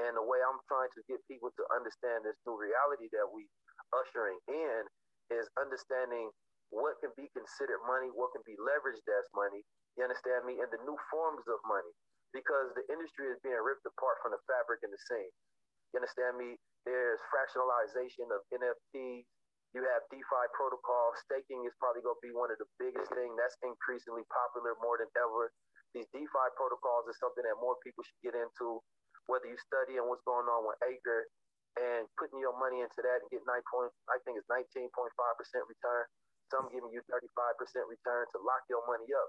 [0.00, 3.44] And the way I'm trying to get people to understand this new reality that we
[3.92, 4.88] ushering in
[5.36, 6.32] is understanding
[6.70, 9.62] what can be considered money, what can be leveraged as money,
[9.98, 11.90] you understand me, and the new forms of money.
[12.30, 15.30] Because the industry is being ripped apart from the fabric and the seam.
[15.90, 16.54] You understand me?
[16.86, 19.26] There's fractionalization of NFTs.
[19.74, 21.10] You have DeFi protocol.
[21.26, 25.02] Staking is probably going to be one of the biggest things that's increasingly popular more
[25.02, 25.50] than ever.
[25.90, 28.78] These DeFi protocols is something that more people should get into,
[29.26, 31.26] whether you study and what's going on with Anchor
[31.82, 36.06] and putting your money into that and get 9 point, I think it's 19.5% return
[36.50, 37.22] some giving you 35%
[37.86, 39.28] return to lock your money up.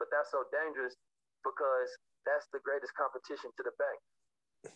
[0.00, 0.96] But that's so dangerous
[1.44, 1.90] because
[2.24, 3.98] that's the greatest competition to the bank.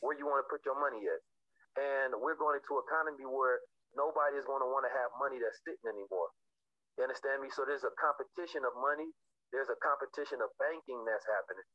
[0.05, 1.21] Where you want to put your money at.
[1.77, 3.61] And we're going into an economy where
[3.95, 6.31] nobody is going to want to have money that's sitting anymore.
[6.97, 7.53] You understand me?
[7.53, 9.09] So there's a competition of money.
[9.53, 11.69] There's a competition of banking that's happening.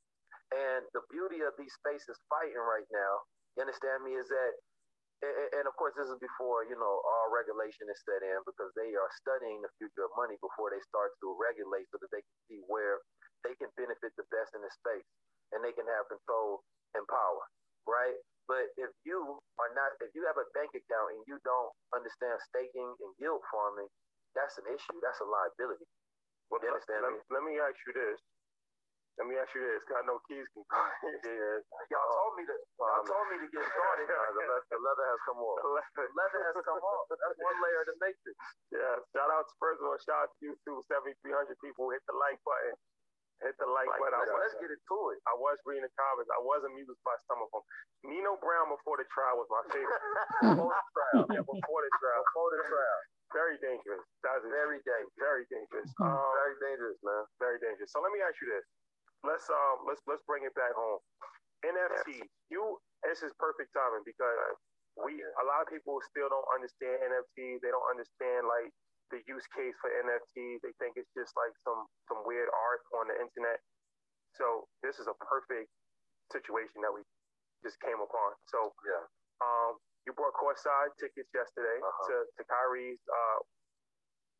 [0.52, 3.14] And the beauty of these spaces fighting right now,
[3.56, 4.52] you understand me, is that
[5.22, 8.94] and, of course, this is before you know all regulation is set in because they
[8.98, 12.38] are studying the future of money before they start to regulate so that they can
[12.50, 13.02] see where
[13.46, 15.08] they can benefit the best in the space
[15.54, 16.62] and they can have control
[16.98, 17.44] and power,
[17.86, 18.18] right?
[18.50, 22.36] But if you are not, if you have a bank account and you don't understand
[22.52, 23.88] staking and yield farming,
[24.36, 24.98] that's an issue.
[25.04, 25.88] That's a liability.
[26.52, 27.22] Well, You let, understand let, me?
[27.32, 28.20] let me ask you this.
[29.20, 29.84] Let me ask you this.
[29.92, 30.80] Got no keys can go
[31.28, 31.62] here.
[31.92, 32.56] Y'all told me to.
[32.80, 34.08] Y'all told me to get started.
[34.08, 35.60] the, le- the leather has come off.
[35.62, 37.06] The leather has come off.
[37.12, 38.36] That's one layer of the matrix.
[38.72, 38.96] Yeah.
[39.14, 40.80] Shout out to first of all, shout out to you too.
[40.88, 42.74] Seventy three hundred people hit the like button.
[43.42, 44.14] Hit the like, button.
[44.22, 45.20] Let's, was, let's get into it.
[45.26, 46.30] I was reading the comments.
[46.30, 47.66] I was amused by some of them.
[48.06, 50.02] Nino Brown before the trial was my favorite.
[50.46, 51.26] Before the trial.
[51.34, 52.22] yeah, before the trial.
[52.22, 53.00] Before the trial.
[53.34, 54.02] Very dangerous.
[54.22, 54.46] That's.
[54.46, 55.14] Very dangerous.
[55.18, 55.90] very dangerous.
[56.02, 57.24] Um, Very dangerous, man.
[57.42, 57.90] very dangerous.
[57.94, 58.66] So let me ask you this.
[59.24, 61.00] Let's um let's let's bring it back home.
[61.62, 62.26] NFT.
[62.50, 64.58] You this is perfect timing because
[64.98, 67.62] we a lot of people still don't understand NFT.
[67.62, 68.70] They don't understand like
[69.14, 70.58] the use case for NFT.
[70.66, 73.62] They think it's just like some some weird art on the internet.
[74.34, 75.70] So this is a perfect
[76.32, 77.04] situation that we
[77.62, 78.30] just came upon.
[78.50, 79.06] So Yeah.
[79.44, 82.08] um, you bought courtside tickets yesterday Uh-huh.
[82.10, 83.40] to, to Kyrie's uh,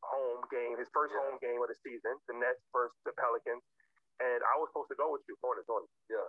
[0.02, 1.20] home game, his first Yeah.
[1.22, 3.62] home game of the season, the Nets versus the Pelicans.
[4.22, 5.90] And I was supposed to go with you, Hornets, Hornets.
[6.06, 6.22] Yeah.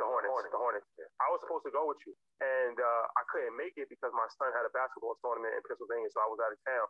[0.00, 0.54] The Hornets, Hornets.
[0.54, 0.88] the Hornets.
[0.96, 1.10] Yeah.
[1.20, 4.26] I was supposed to go with you, and uh, I couldn't make it because my
[4.38, 6.86] son had a basketball tournament in Pennsylvania, so I was out of town.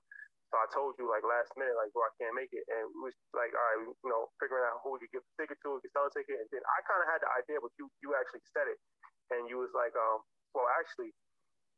[0.52, 3.08] So I told you like last minute, like, bro, I can't make it, and we
[3.08, 5.76] was like, all right, you know, figuring out who we could give the ticket to,
[5.80, 8.12] could sell a ticket, and then I kind of had the idea, but you you
[8.16, 8.76] actually said it,
[9.32, 10.20] and you was like, um,
[10.56, 11.12] well, actually,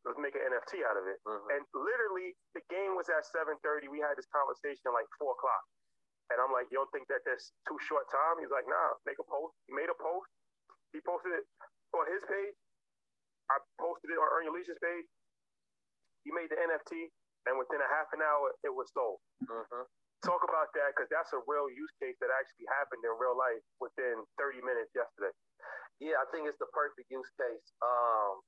[0.06, 1.18] let's make an NFT out of it.
[1.26, 1.46] Mhm.
[1.50, 3.86] And literally, the game was at 7:30.
[3.90, 5.62] We had this conversation like four o'clock,
[6.30, 9.18] and I'm like, "You don't think that that's too short time?" He's like, "Nah, make
[9.18, 10.30] a post." He made a post.
[10.94, 11.44] He posted it
[11.94, 12.56] on his page.
[13.50, 15.06] I posted it on Earn Your Leisure's page.
[16.22, 17.10] He made the NFT,
[17.46, 19.20] and within a half an hour, it was sold.
[19.42, 19.86] Mhm.
[20.22, 23.62] Talk about that because that's a real use case that actually happened in real life
[23.80, 25.32] within 30 minutes yesterday.
[25.98, 27.72] Yeah, I think it's the perfect use case.
[27.80, 28.42] Um,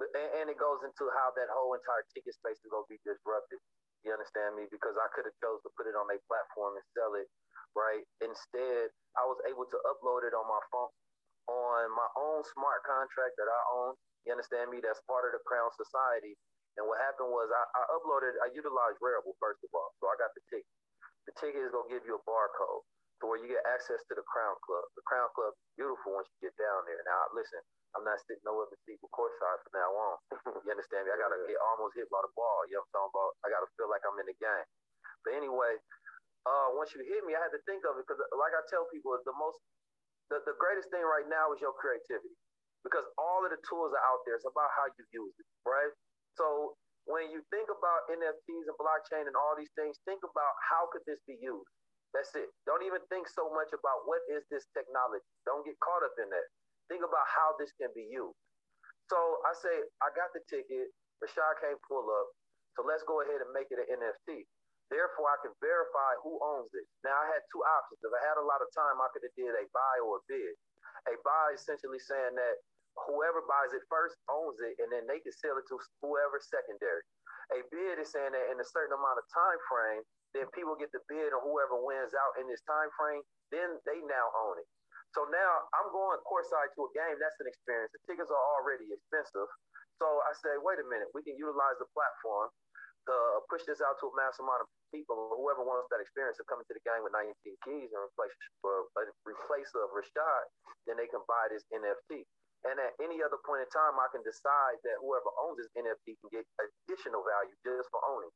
[0.00, 3.00] and, and it goes into how that whole entire ticket space is going to be
[3.04, 3.60] disrupted.
[4.04, 4.68] You understand me?
[4.68, 7.28] Because I could have chose to put it on a platform and sell it,
[7.72, 8.04] right?
[8.20, 10.92] Instead, I was able to upload it on my phone,
[11.48, 13.96] on my own smart contract that I own.
[14.28, 14.84] You understand me?
[14.84, 16.36] That's part of the Crown Society.
[16.76, 19.94] And what happened was I, I uploaded, I utilized Rarible first of all.
[20.02, 20.74] So I got the ticket.
[21.30, 22.84] The ticket is going to give you a barcode
[23.20, 24.84] to where you get access to the Crown Club.
[24.98, 27.00] The Crown Club is beautiful once you get down there.
[27.06, 27.62] Now, listen,
[27.94, 30.14] I'm not sitting nowhere but seat with courtside from now on.
[30.66, 31.14] You understand me?
[31.14, 32.66] I gotta get almost hit by the ball.
[32.66, 33.30] You know what I'm talking about?
[33.42, 34.66] I gotta feel like I'm in the game.
[35.22, 35.78] But anyway,
[36.44, 38.84] uh, once you hit me, I had to think of it because, like I tell
[38.92, 39.56] people, the most,
[40.28, 42.36] the, the greatest thing right now is your creativity
[42.84, 44.36] because all of the tools are out there.
[44.36, 45.88] It's about how you use it, right?
[46.36, 46.76] So
[47.08, 51.04] when you think about NFTs and blockchain and all these things, think about how could
[51.08, 51.72] this be used.
[52.12, 52.46] That's it.
[52.68, 55.24] Don't even think so much about what is this technology.
[55.48, 56.46] Don't get caught up in that.
[56.88, 58.36] Think about how this can be used.
[59.08, 60.88] So I say, I got the ticket.
[61.20, 62.28] Rashad can't pull up.
[62.76, 64.44] So let's go ahead and make it an NFT.
[64.92, 66.84] Therefore, I can verify who owns it.
[67.06, 68.04] Now, I had two options.
[68.04, 70.22] If I had a lot of time, I could have did a buy or a
[70.28, 70.52] bid.
[71.08, 72.56] A buy essentially saying that
[73.08, 77.02] whoever buys it first owns it, and then they can sell it to whoever secondary.
[77.56, 80.02] A bid is saying that in a certain amount of time frame,
[80.36, 83.22] then people get the bid, and whoever wins out in this time frame,
[83.52, 84.68] then they now own it.
[85.14, 87.16] So now I'm going courtside to a game.
[87.22, 87.94] That's an experience.
[87.94, 89.46] The tickets are already expensive.
[90.02, 92.50] So I say, wait a minute, we can utilize the platform
[93.06, 93.14] to
[93.46, 95.14] push this out to a mass amount of people.
[95.38, 97.30] Whoever wants that experience of coming to the game with 19
[97.62, 100.44] keys and replace for uh, replace of Rashad,
[100.90, 102.26] then they can buy this NFT.
[102.64, 106.16] And at any other point in time, I can decide that whoever owns this NFT
[106.16, 108.32] can get additional value just for owning.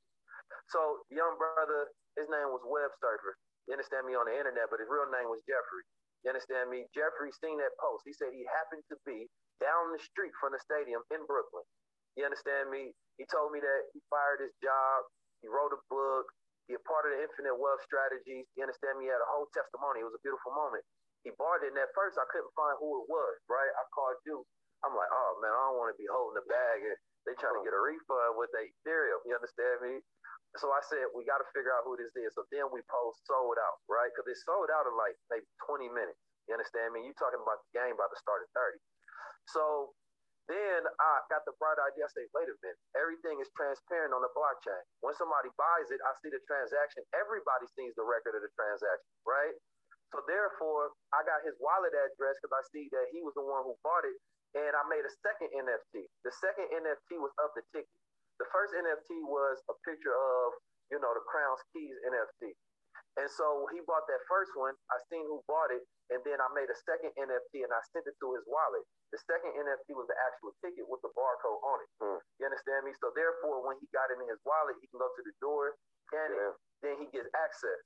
[0.69, 1.89] So young brother,
[2.21, 3.41] his name was Web Surfer.
[3.65, 5.85] You understand me on the internet, but his real name was Jeffrey.
[6.27, 6.87] You understand me?
[6.95, 8.03] Jeffrey seen that post.
[8.07, 9.27] He said he happened to be
[9.63, 11.65] down the street from the stadium in Brooklyn.
[12.19, 12.91] You understand me?
[13.19, 15.07] He told me that he fired his job.
[15.43, 16.27] He wrote a book.
[16.67, 18.45] He a part of the Infinite Wealth Strategies.
[18.59, 19.09] You understand me?
[19.09, 20.05] He had a whole testimony.
[20.05, 20.85] It was a beautiful moment.
[21.25, 23.35] He bought it, and at first I couldn't find who it was.
[23.49, 23.71] Right?
[23.73, 24.45] I called you.
[24.87, 26.79] I'm like, oh man, I don't want to be holding the bag.
[26.87, 29.21] And they trying to get a refund with their Ethereum.
[29.27, 30.01] You understand me?
[30.57, 32.33] So I said, we got to figure out who this is.
[32.33, 34.09] So then we post sold out, right?
[34.09, 36.17] Because it sold out in like maybe 20 minutes.
[36.49, 37.05] You understand me?
[37.05, 38.81] You talking about the game about to start at 30.
[39.53, 39.93] So
[40.49, 42.09] then I got the bright idea.
[42.09, 44.81] I say, wait a minute, everything is transparent on the blockchain.
[45.05, 47.05] When somebody buys it, I see the transaction.
[47.13, 49.53] Everybody sees the record of the transaction, right?
[50.17, 53.69] So therefore, I got his wallet address because I see that he was the one
[53.69, 54.17] who bought it,
[54.57, 56.09] and I made a second NFT.
[56.25, 58.01] The second NFT was of the ticket.
[58.41, 60.47] The first NFT was a picture of,
[60.95, 62.55] you know, the Crown's Keys NFT.
[63.19, 64.79] And so he bought that first one.
[64.95, 65.83] I seen who bought it,
[66.15, 68.87] and then I made a second NFT and I sent it to his wallet.
[69.11, 71.91] The second NFT was the actual ticket with the barcode on it.
[71.99, 72.21] Hmm.
[72.39, 72.95] You understand me?
[73.03, 75.75] So therefore, when he got it in his wallet, he can go to the door,
[76.07, 76.55] scan it,
[76.87, 77.81] then he gets access.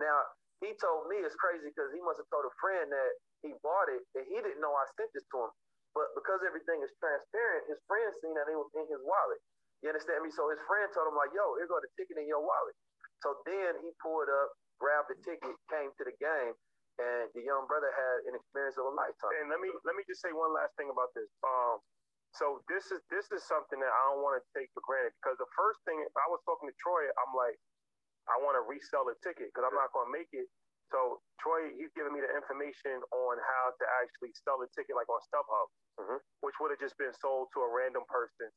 [0.00, 0.24] Now,
[0.64, 3.12] he told me it's crazy because he must have told a friend that
[3.44, 5.52] he bought it and he didn't know I sent this to him.
[5.92, 9.40] But because everything is transparent, his friend seen that it was in his wallet.
[9.84, 10.30] You understand me?
[10.32, 12.76] So his friend told him like, "Yo, here go the ticket in your wallet."
[13.20, 14.48] So then he pulled up,
[14.80, 16.54] grabbed the ticket, came to the game,
[16.98, 19.34] and the young brother had an experience of a lifetime.
[19.42, 21.28] And let me let me just say one last thing about this.
[21.44, 21.82] Um,
[22.32, 25.36] so this is this is something that I don't want to take for granted because
[25.36, 27.58] the first thing I was talking to Troy, I'm like,
[28.30, 30.48] I want to resell the ticket because I'm not going to make it.
[30.92, 35.08] So Troy, he's giving me the information on how to actually sell the ticket, like
[35.08, 35.68] on StubHub,
[35.98, 36.20] Mhm.
[36.44, 38.52] which would have just been sold to a random person,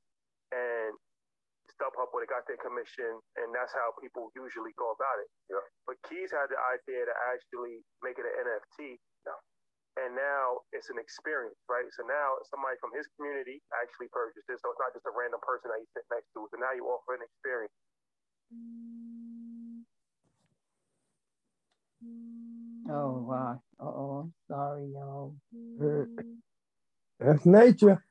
[0.51, 0.99] and
[1.71, 5.31] StubHub would have got their commission, and that's how people usually go about it.
[5.49, 5.65] Yeah.
[5.87, 8.99] But Keys had the idea to actually make it an NFT,
[9.97, 11.87] and now it's an experience, right?
[11.93, 15.39] So now somebody from his community actually purchased it, so it's not just a random
[15.39, 16.47] person that you sit next to.
[16.51, 17.73] So now you offer an experience.
[22.89, 23.61] Oh wow.
[23.79, 25.35] Oh, sorry, y'all.
[27.19, 28.03] That's nature.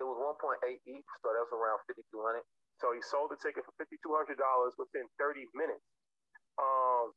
[0.00, 2.42] It was 1.8 each, so that was around 5,200.
[2.82, 5.84] So he sold the ticket for fifty two hundred dollars within thirty minutes.
[6.60, 7.12] Um,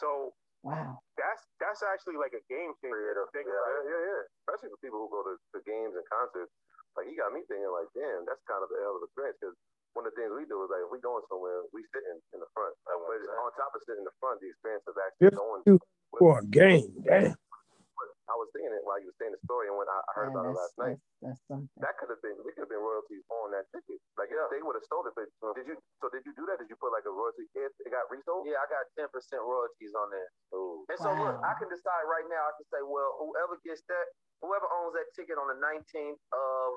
[0.00, 1.00] so Wow.
[1.20, 2.96] that's that's actually like a game changer.
[2.96, 3.28] Creative.
[3.36, 3.58] Think Yeah,
[3.88, 4.22] yeah, yeah.
[4.46, 6.52] Especially for people who go to, to games and concerts.
[6.96, 9.38] Like, he got me thinking, like, damn, that's kind of a hell of a experience.
[9.40, 9.56] Because
[9.94, 12.18] one of the things we do is, like, if we going somewhere, we sit in,
[12.34, 12.74] in the front.
[12.86, 15.62] Like, but on top of sitting in the front, the experience of actually going.
[15.62, 17.34] Fifty-two For a game, damn.
[18.24, 20.32] I was thinking it while you were saying the story, and when I I heard
[20.32, 22.80] Yeah, about it last night, that's, that's that could have been, we could have been
[22.80, 24.00] royalties on that ticket.
[24.16, 26.56] Like, if they would have sold it, but did you, so did you do that?
[26.56, 28.48] Did you put like a royalty if it got resold?
[28.48, 29.12] Yeah, I got 10%
[29.44, 30.28] royalties on there.
[30.56, 32.48] Oh, And so look, I can decide right now.
[32.48, 34.06] I can say, well, whoever gets that,
[34.40, 36.68] whoever owns that ticket on the 19th of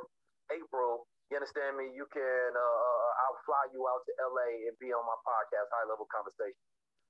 [0.52, 1.92] April, you understand me?
[1.92, 5.88] You can, uh, I'll fly you out to LA and be on my podcast, High
[5.92, 6.60] Level Conversation.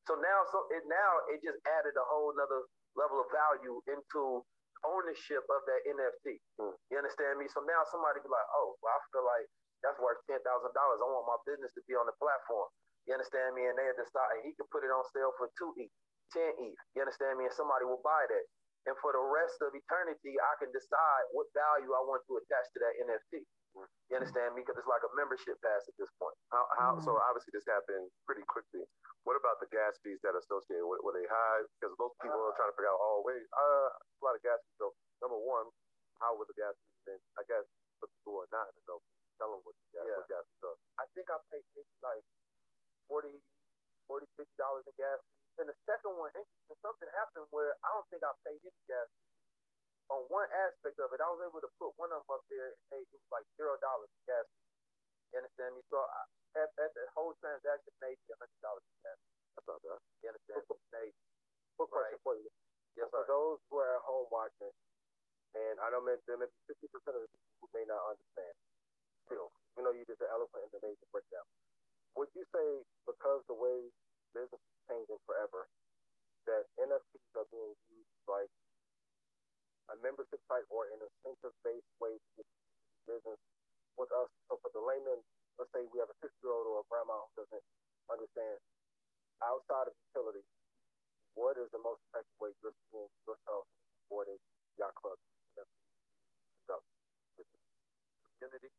[0.09, 2.63] So now, so it now it just added a whole nother
[2.95, 4.41] level of value into
[4.87, 6.39] ownership of that NFT.
[6.55, 6.73] Hmm.
[6.89, 7.45] You understand me?
[7.51, 9.45] So now somebody be like, oh, well, I feel like
[9.83, 11.03] that's worth ten thousand dollars.
[11.03, 12.71] I want my business to be on the platform.
[13.05, 13.67] You understand me?
[13.67, 15.93] And they decide he can put it on sale for two ETH,
[16.31, 16.79] ten ETH.
[16.95, 17.45] You understand me?
[17.45, 18.45] And somebody will buy that.
[18.87, 22.67] And for the rest of eternity, I can decide what value I want to attach
[22.71, 23.43] to that NFT.
[24.09, 24.63] You understand me?
[24.63, 26.33] Because it's like a membership pass at this point.
[26.53, 28.83] How, how, so obviously this happened pretty quickly.
[29.27, 31.61] What about the gas fees that are associated with, were they high?
[31.77, 34.57] Because those people are trying to figure out, oh, wait, uh, a lot of gas
[34.63, 34.77] fees.
[34.79, 35.67] So number one,
[36.23, 37.21] how would the gas fees been?
[37.35, 37.67] I guess
[37.99, 38.99] for people who are not in the know,
[39.37, 40.17] tell them what the gas, Yeah.
[40.23, 40.77] what gas fees are.
[41.03, 41.65] I think I paid
[42.01, 42.23] like
[43.11, 43.35] 40
[44.07, 45.19] 40 50 dollars in gas.
[45.59, 49.09] And the second one, interesting, something happened where I don't think I paid any gas.
[50.13, 52.71] On one aspect of it, I was able to put one of them up there
[52.71, 54.47] and pay it was like zero dollars gas.
[55.33, 55.83] You understand me?
[55.91, 56.21] So I,
[56.63, 59.19] at, at the whole transaction, maybe a hundred dollars in gas.
[59.57, 59.99] That's not bad.
[60.23, 60.63] You understand?
[60.95, 61.17] Maybe.
[61.77, 62.49] Quick question for you.
[62.97, 63.29] Yes, For sir.
[63.29, 64.73] those who are at home watching,
[65.55, 68.01] and I know maybe there may be fifty percent of the people who may not
[68.07, 68.55] understand.
[69.27, 71.45] Still, you know, you did the eloquent and amazing breakdown.
[72.17, 72.67] Would you say
[73.07, 73.89] because the way
[74.35, 75.67] business is changing forever,
[76.47, 78.49] that NFTs are being used like
[79.91, 82.47] a membership site or an incentive-based way to get
[83.07, 83.39] business
[83.95, 84.29] with us?
[84.51, 85.19] So for the layman,
[85.57, 87.65] let's say we have a six-year-old or a grandma who doesn't
[88.11, 88.59] understand
[89.43, 90.43] outside of utility,
[91.37, 93.69] what is the most effective way you're seeing yourself
[94.05, 94.41] supporting
[94.81, 95.17] yacht club?
[98.37, 98.69] community.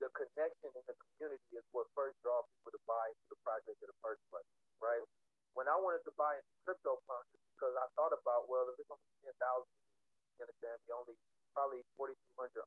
[0.00, 3.76] The connection in the community is what first draws people to buy into the project
[3.84, 4.48] in the first place,
[4.80, 5.04] right?
[5.52, 6.80] When I wanted to buy into it's
[7.52, 9.79] because I thought about, well, if it's only 10,000, you
[10.44, 11.16] understand, the only
[11.52, 12.16] probably 4,200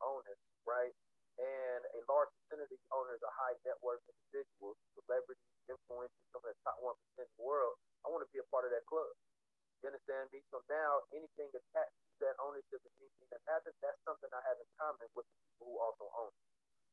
[0.03, 0.93] owners, right?
[1.41, 6.45] And a large percentage of these owners are high net worth individuals, celebrities, influencers, some
[6.45, 7.74] of the top 1% in the world.
[8.05, 9.09] I want to be a part of that club.
[9.82, 10.45] You understand me?
[10.53, 14.61] So now anything attached to that ownership and anything that happens, that's something I have
[14.61, 16.32] in common with the people who also own.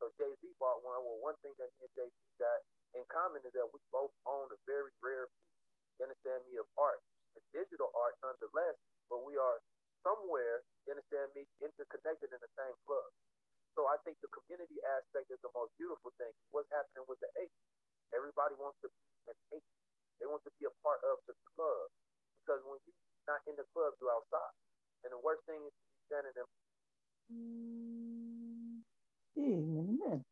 [0.01, 1.05] So Jay Z bought one.
[1.05, 2.59] Well, one thing that me and Jay Z got
[2.97, 5.61] in common is that we both own a very rare piece,
[6.01, 6.99] you understand me, of art.
[7.37, 8.74] A digital art nonetheless,
[9.07, 9.61] but we are
[10.05, 13.11] somewhere, you understand me, interconnected in the same club.
[13.78, 16.32] So I think the community aspect is the most beautiful thing.
[16.53, 17.55] What's happening with the eight?
[18.14, 19.68] Everybody wants to be an eight.
[20.20, 21.88] They want to be a part of the club.
[22.42, 24.57] Because when you're not in the club, you're outside.
[25.07, 26.46] And the worst thing is to be standing in
[29.38, 30.24] Amen.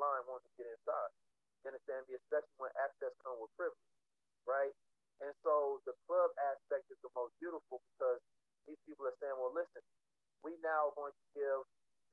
[0.00, 1.12] line wanting to get inside.
[1.64, 2.16] You understand me?
[2.16, 3.92] Especially when access comes with privilege,
[4.48, 4.74] right?
[5.20, 8.20] And so the club aspect is the most beautiful because
[8.64, 9.84] these people are saying, well, listen,
[10.40, 11.60] we now are going to give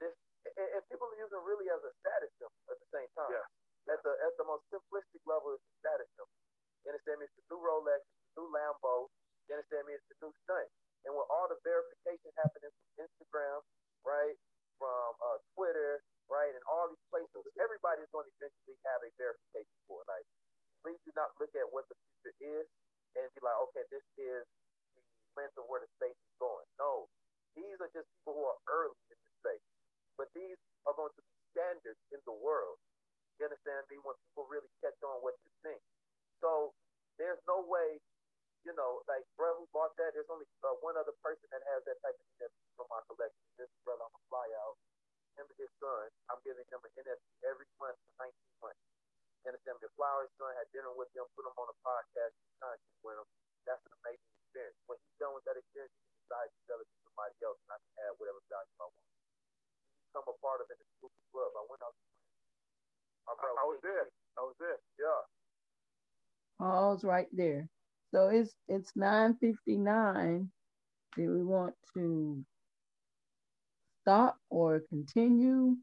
[0.04, 3.32] this, and, and people are using really as a status symbol at the same time.
[3.32, 3.96] Yeah.
[3.96, 6.36] at the at the most simplistic level is the status symbol.
[6.84, 7.32] You understand me?
[7.32, 8.04] It's the new Rolex,
[8.36, 9.08] the new Lambo.
[9.48, 9.96] You understand me?
[9.96, 10.68] It's the new stunt.
[11.08, 13.64] And with all the verification happening from Instagram,
[14.04, 14.36] right,
[14.76, 19.78] from uh, Twitter, right, and all these places, everybody's going to eventually have a verification
[19.88, 20.08] for it.
[20.12, 20.28] Like,
[20.84, 22.68] please do not look at what the future is
[23.16, 24.44] and be like, okay, this is
[24.98, 25.02] the
[25.40, 26.68] length of where the space is going.
[26.82, 27.08] No,
[27.56, 29.66] these are just people who are early in the space,
[30.20, 32.78] but these are going to be standards in the world.
[33.38, 34.02] You understand me?
[34.02, 35.82] When people really catch on what you think.
[36.42, 36.74] So
[37.22, 38.02] there's no way,
[38.66, 40.14] you know, like bro who bought that.
[40.14, 43.42] There's only uh, one other person that has that type of NFT from my collection.
[43.58, 44.78] This brother, I'm gonna fly out.
[45.38, 46.10] Him and his son.
[46.34, 48.87] I'm giving him an NFT every month for 19 months.
[49.48, 49.80] You understand?
[49.80, 53.24] The Flowers son had dinner with them, put them on a podcast, content with them.
[53.64, 54.76] That's an amazing experience.
[54.92, 57.56] When he's done with that experience, he can decide to sell it to somebody else,
[57.64, 59.08] and I can add whatever value I want.
[60.12, 61.52] Become a part of it in the club.
[61.56, 61.96] I went out.
[63.24, 64.12] I, I was there.
[64.36, 64.80] I was there.
[65.00, 65.24] Yeah.
[66.60, 67.72] Paul's right there.
[68.12, 70.52] So it's it's 959.
[71.16, 72.44] Do we want to
[74.04, 75.80] stop or continue?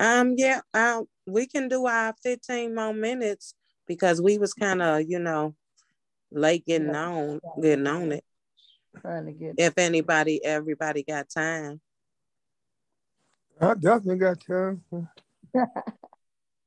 [0.00, 3.54] Um, yeah, um, we can do our 15 more minutes
[3.86, 5.54] because we was kind of, you know,
[6.30, 7.06] late getting yeah.
[7.06, 8.24] on, getting on it.
[9.00, 11.80] Trying to get if anybody, everybody got time.
[13.60, 14.82] I definitely got time.
[14.92, 15.06] okay.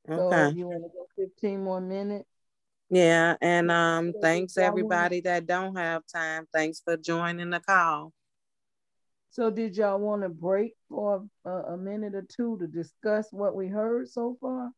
[0.08, 2.28] So you want to go 15 more minutes?
[2.90, 6.46] Yeah, and um, thanks everybody that don't have time.
[6.52, 8.12] Thanks for joining the call.
[9.32, 13.56] So, did y'all want to break for a, a, minute or two to discuss what
[13.56, 14.70] we heard so far?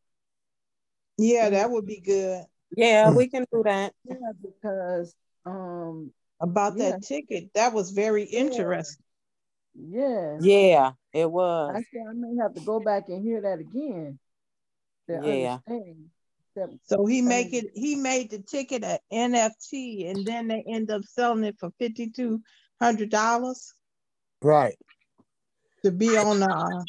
[1.19, 2.45] Yeah, that would be good.
[2.77, 3.93] Yeah, we can do that.
[4.05, 5.13] Yeah, because
[5.45, 6.91] um about yeah.
[6.91, 9.05] that ticket, that was very interesting.
[9.75, 10.39] Yeah.
[10.41, 11.75] Yeah, it was.
[11.75, 14.21] I I may have to go back and hear that again.
[15.09, 15.59] yeah.
[15.69, 16.79] Understand.
[16.85, 17.71] So he make it.
[17.75, 22.11] He made the ticket an NFT, and then they end up selling it for fifty
[22.11, 22.41] two
[22.81, 23.75] hundred dollars.
[24.45, 24.77] Right.
[25.85, 26.43] To be on.
[26.43, 26.85] Uh,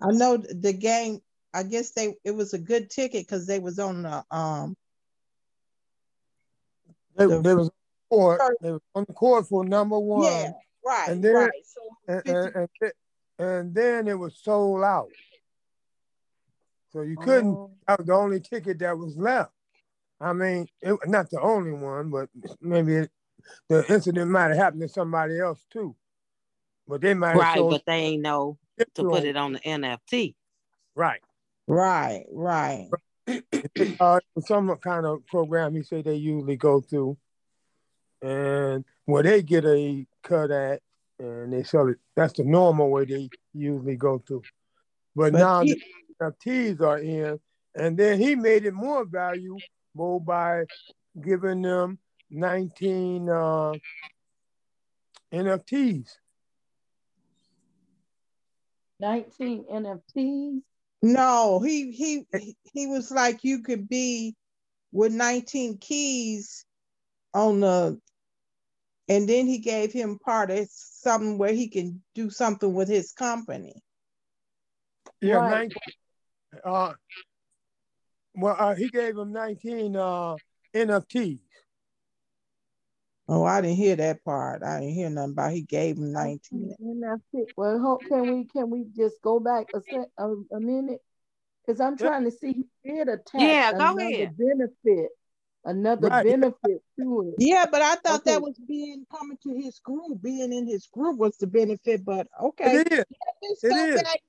[0.00, 1.20] I know the game.
[1.52, 2.14] I guess they.
[2.24, 4.24] It was a good ticket because they was on the.
[4.30, 4.76] Um.
[7.16, 7.70] They, the, they was
[8.08, 8.40] court.
[8.62, 10.24] They was on the court for number one.
[10.24, 10.52] Yeah.
[10.84, 11.08] Right.
[11.08, 11.50] And then, right.
[11.64, 12.92] So and, and, and,
[13.38, 15.10] and then it was sold out.
[16.92, 17.72] So you couldn't, oh.
[17.88, 19.50] that was the only ticket that was left.
[20.20, 22.28] I mean, it, not the only one, but
[22.60, 23.10] maybe it,
[23.68, 25.96] the incident might have happened to somebody else too.
[26.88, 28.58] But they might right, but they ain't know
[28.94, 30.34] to put it on the NFT.
[30.94, 31.20] Right.
[31.66, 32.88] Right, right.
[34.00, 37.16] uh, some kind of program he said they usually go through,
[38.22, 40.80] and where they get a cut at,
[41.18, 41.98] and they sell it.
[42.14, 44.42] That's the normal way they usually go through.
[45.16, 45.82] But, but now he,
[46.22, 47.40] NFTs are in,
[47.74, 50.64] and then he made it more valuable by
[51.20, 51.98] giving them
[52.30, 53.72] 19 uh,
[55.32, 56.08] NFTs.
[59.00, 60.60] 19 NFTs?
[61.02, 62.26] No, he he
[62.72, 64.34] he was like you could be
[64.92, 66.64] with 19 keys
[67.34, 68.00] on the
[69.08, 73.12] and then he gave him part of something where he can do something with his
[73.12, 73.74] company.
[75.20, 75.70] Yeah, right.
[75.70, 76.92] 19, uh,
[78.34, 80.36] well, uh, he gave him 19 uh,
[80.74, 81.38] NFTs.
[83.28, 84.62] Oh, I didn't hear that part.
[84.62, 86.76] I didn't hear nothing about he gave him 19.
[86.80, 87.46] NFT.
[87.56, 91.00] Well, hope, can we can we just go back a sec, a, a minute?
[91.66, 94.36] Because I'm trying to see he did attach yeah, go another ahead.
[94.38, 95.10] benefit,
[95.64, 96.24] another Right.
[96.24, 97.34] benefit to it.
[97.38, 101.18] Yeah, but I thought that was being coming to his group, being in his group
[101.18, 102.04] was the benefit.
[102.04, 103.04] But okay, It is.
[103.42, 104.02] let's go is.
[104.02, 104.20] back.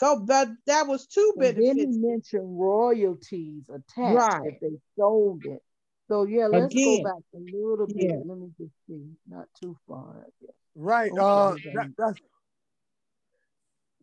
[0.00, 1.98] Go, but that was two And then he benefits.
[1.98, 4.40] mentioned royalties attached Right.
[4.44, 5.62] if they sold it.
[6.08, 7.02] So yeah, let's Again.
[7.02, 7.96] go back a little bit.
[7.96, 8.16] Yeah.
[8.24, 10.26] Let me just see, not too far.
[10.74, 11.10] Right.
[11.12, 12.20] Okay, Uh, that, that's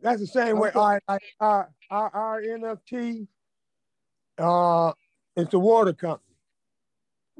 [0.02, 0.70] that's the same way.
[0.70, 0.80] Okay.
[0.80, 1.02] Our,
[1.40, 3.28] our our our NFT,
[4.38, 4.94] uh,
[5.36, 6.36] it's the water company.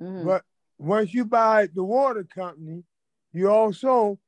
[0.02, 0.26] Mhm.
[0.26, 0.44] But
[0.80, 2.84] once you buy the water company,
[3.34, 4.20] you also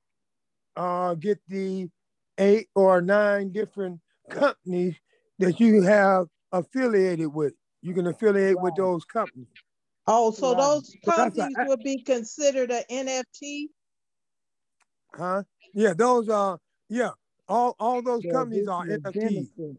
[0.75, 1.89] uh, get the
[2.37, 4.95] eight or nine different companies
[5.39, 7.53] that you have affiliated with.
[7.81, 9.47] You can affiliate with those companies.
[10.07, 10.57] Oh, so Right.
[10.61, 13.67] those But that's a- companies would be considered an NFT.
[15.13, 15.43] Huh?
[15.73, 17.11] Yeah, those are yeah.
[17.49, 19.77] All all those Yeah, companies are is NFTs.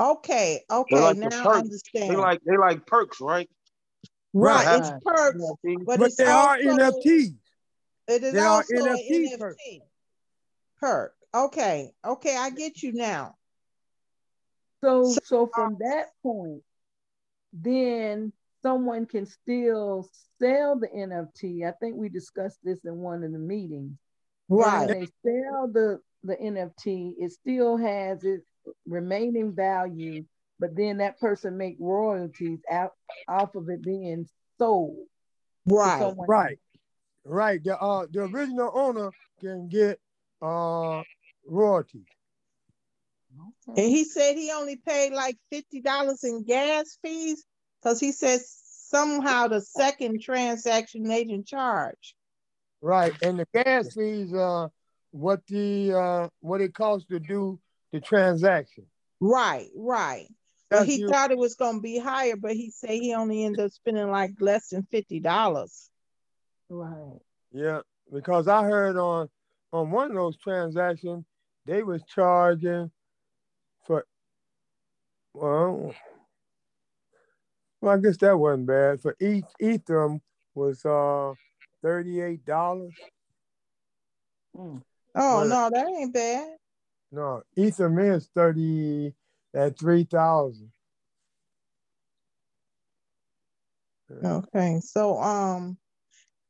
[0.00, 2.10] Okay, okay, like now I understand.
[2.10, 3.48] They like they like perks, right?
[4.32, 4.78] right, Right.
[4.78, 5.76] it's perks, Yeah.
[5.86, 7.34] but, But it's they are also NFTs.
[8.08, 9.62] it is They are also an NFT NFT perks.
[10.80, 11.14] perk.
[11.34, 13.36] Okay, okay, I get you now.
[14.82, 16.62] So So- so uh, from that point,
[17.52, 18.32] then
[18.62, 20.08] someone can still
[20.40, 21.66] sell the NFT.
[21.68, 23.96] I think we discussed this in one of the meetings.
[24.48, 24.88] Right.
[24.88, 28.46] When they sell the, the NFT, it still has its
[28.86, 30.24] remaining value,
[30.58, 32.92] but then that person make royalties out
[33.28, 35.06] off of it being sold.
[35.66, 36.14] Right.
[36.28, 36.58] Right.
[37.24, 37.62] Right.
[37.62, 39.10] The uh the original owner
[39.40, 40.00] can get
[40.40, 41.02] uh
[41.46, 42.06] royalties.
[43.68, 47.44] And he said he only paid like fifty dollars in gas fees
[47.82, 48.48] because he says
[48.88, 52.14] somehow the second transaction they didn't charge.
[52.80, 54.68] Right, and the gas fees uh
[55.10, 57.58] what the uh what it costs to do
[57.92, 58.84] the transaction.
[59.20, 60.26] Right, right.
[60.70, 61.08] But he you.
[61.08, 64.32] thought it was gonna be higher, but he said he only ended up spending like
[64.40, 65.90] less than fifty dollars.
[66.68, 67.20] Right.
[67.52, 67.80] Yeah,
[68.12, 69.28] because I heard on
[69.72, 71.24] on one of those transactions
[71.66, 72.90] they was charging
[73.86, 74.04] for
[75.34, 75.94] well
[77.82, 79.02] well I guess that wasn't bad.
[79.02, 80.20] For each Ethereum
[80.54, 81.34] was uh
[81.82, 82.94] thirty-eight dollars.
[84.56, 84.82] Mm.
[85.14, 86.56] Oh but, no, that ain't bad.
[87.10, 89.12] No, Ethereum is thirty
[89.54, 90.70] at three thousand.
[94.24, 95.78] Okay, so um,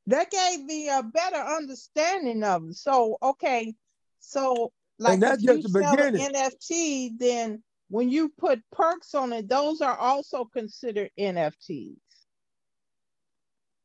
[0.09, 2.75] that gave me a better understanding of it.
[2.75, 3.75] So okay,
[4.19, 6.27] so like and that's if just you the sell beginning.
[6.27, 7.63] an NFT, then
[7.93, 11.99] when you put perks on it, those are also considered NFTs.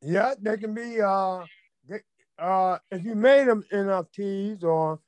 [0.01, 1.43] Yeah, they can be uh,
[1.89, 1.99] they,
[2.39, 5.01] uh, if you made them NFTs, or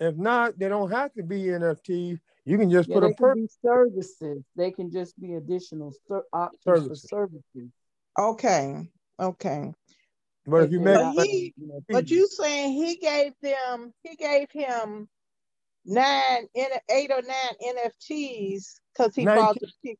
[0.00, 2.18] if not, they don't have to be NFTs.
[2.46, 3.36] You can just yeah, put a perk.
[3.62, 4.42] services.
[4.56, 7.02] They can just be additional ser- options services.
[7.02, 7.70] for services.
[8.18, 8.88] Okay,
[9.20, 9.74] okay.
[10.46, 11.54] But if you made, but, he,
[11.90, 15.08] but you saying he gave them, he gave him
[15.86, 19.44] nine, eight or nine NFTs because he 19.
[19.44, 19.98] bought the ticket.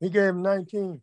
[0.00, 1.00] He gave him 19.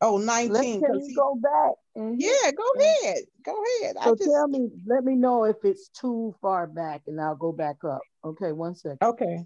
[0.00, 0.52] Oh, 19.
[0.52, 1.72] Let me go back.
[1.94, 3.18] And yeah, go ahead.
[3.44, 3.96] Go ahead.
[4.02, 4.28] So just...
[4.30, 8.00] tell me, let me know if it's too far back and I'll go back up.
[8.24, 8.98] Okay, one second.
[9.02, 9.44] Okay.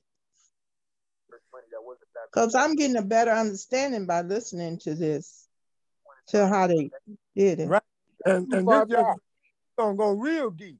[2.33, 5.47] Because I'm getting a better understanding by listening to this,
[6.29, 6.91] to how they
[7.37, 7.69] did it.
[7.69, 7.83] Right.
[8.25, 9.21] And, and this just
[9.79, 10.79] gonna go real deep.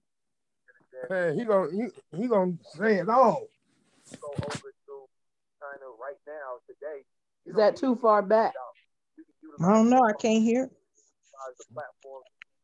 [1.11, 3.47] Man, he gonna he, he gonna say it all.
[4.21, 4.95] Go over to
[5.61, 7.05] China right now today.
[7.47, 8.55] Is that too far back?
[9.61, 10.03] I don't know.
[10.03, 10.71] I can't hear.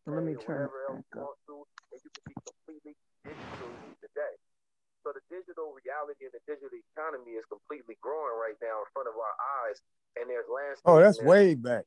[0.07, 0.69] Let me turn.
[5.05, 9.05] So the digital reality and the digital economy is completely growing right now in front
[9.05, 9.37] of our
[9.69, 9.77] eyes,
[10.17, 10.89] and there's landscape.
[10.89, 11.85] Oh, that's way back.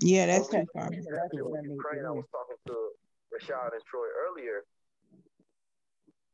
[0.00, 0.88] Yeah, that's too far.
[0.88, 2.76] Ukraine, I was talking to
[3.30, 4.64] Rashad and Troy earlier.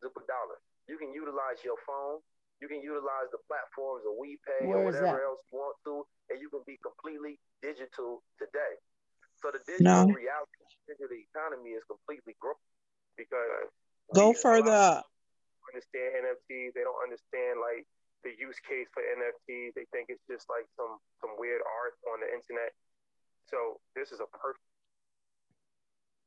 [0.01, 0.59] Super dollar.
[0.89, 2.25] You can utilize your phone.
[2.61, 6.37] You can utilize the platforms of WePay Where or whatever else you want to, and
[6.41, 8.77] you can be completely digital today.
[9.41, 10.13] So the digital no.
[10.13, 12.61] reality, digital economy is completely growing
[13.17, 13.73] because
[14.13, 15.01] go uh, further
[15.71, 16.75] Understand NFTs?
[16.75, 17.87] They don't understand like
[18.27, 19.77] the use case for NFTs.
[19.79, 22.75] They think it's just like some some weird art on the internet.
[23.47, 24.65] So this is a perfect.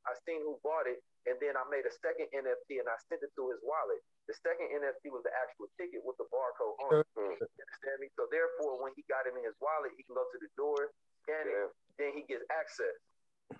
[0.08, 3.24] I seen who bought it, and then I made a second NFT and I sent
[3.24, 4.04] it to his wallet.
[4.28, 7.08] The second NFT was the actual ticket with the barcode on it.
[7.16, 7.40] Mm-hmm.
[7.40, 8.12] You understand me?
[8.20, 10.92] So therefore, when he got it in his wallet, he can go to the door,
[11.24, 11.64] scan yeah.
[11.64, 12.92] it, then he gets access.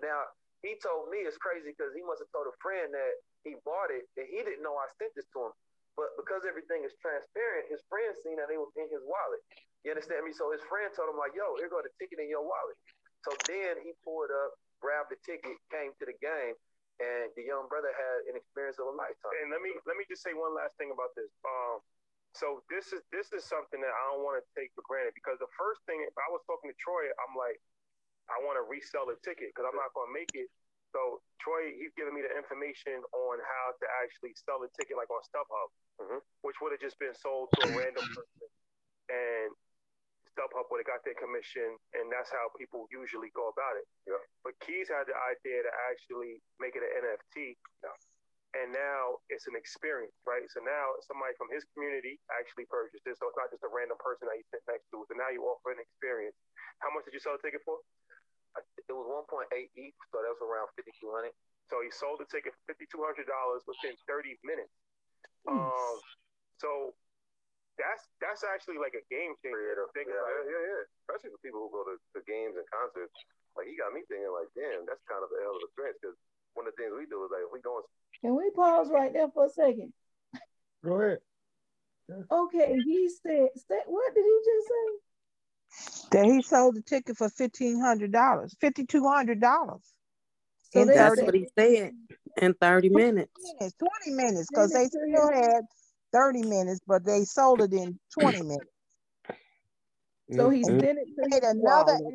[0.05, 0.29] Now
[0.61, 3.89] he told me it's crazy because he must have told a friend that he bought
[3.89, 5.55] it and he didn't know I sent this to him.
[5.97, 9.41] But because everything is transparent, his friend seen that it was in his wallet.
[9.87, 10.35] You understand me?
[10.37, 12.77] So his friend told him like, "Yo, here go the ticket in your wallet."
[13.25, 16.57] So then he pulled up, grabbed the ticket, came to the game,
[17.55, 19.39] young brother had an experience of a lifetime.
[19.47, 21.31] And let me let me just say one last thing about this.
[21.47, 21.79] Um,
[22.35, 25.39] so this is this is something that I don't want to take for granted because
[25.39, 27.63] the first thing I was talking to Troy, I'm like,
[28.27, 30.51] I want to resell the ticket because I'm not going to make it.
[30.91, 35.11] So Troy, he's giving me the information on how to actually sell a ticket, like
[35.11, 35.69] on StubHub,
[36.03, 36.21] mm-hmm.
[36.43, 38.47] which would have just been sold to a random person,
[39.11, 39.51] and
[40.35, 43.87] StubHub would have got their commission, and that's how people usually go about it.
[44.65, 44.73] Yeah.
[44.73, 47.57] But Keys had the idea to actually make it an NFT.
[47.85, 47.93] Yeah.
[48.55, 50.47] And now it's an experience, right?
[50.47, 53.19] So now somebody from his community actually purchased it.
[53.19, 55.03] So it's not just a random person that you sit next to.
[55.11, 56.39] So now you offer an experience.
[56.79, 57.83] How much did you sell the ticket for?
[58.87, 61.35] It was 1.8 each, so that was around 5200
[61.67, 63.27] So he sold the ticket for $5,200
[63.67, 64.71] within 30 minutes.
[65.51, 65.99] Um,
[66.63, 66.95] so
[67.75, 69.75] that's that's actually like a game changer.
[69.91, 73.19] Yeah, yeah, yeah, yeah, Especially for people who go to, to games and concerts.
[73.65, 75.97] Like he got me thinking, like, damn, that's kind of a hell of a experience.
[76.03, 76.17] Because
[76.53, 77.81] one of the things we do is like, if we going.
[78.21, 79.93] Can we pause right there for a second?
[80.85, 81.19] Go ahead.
[82.31, 83.49] Okay, he said,
[83.87, 84.89] what did he just say?
[86.13, 89.83] That he sold the ticket for fifteen hundred dollars, fifty two hundred dollars.
[90.71, 91.93] So that's what he said
[92.43, 93.33] in 30 minutes.
[93.61, 95.63] minutes 20 minutes, because they still had
[96.13, 98.74] 30 minutes, but they sold it in 20 minutes.
[100.33, 102.15] So he And sent it he to made another wallet.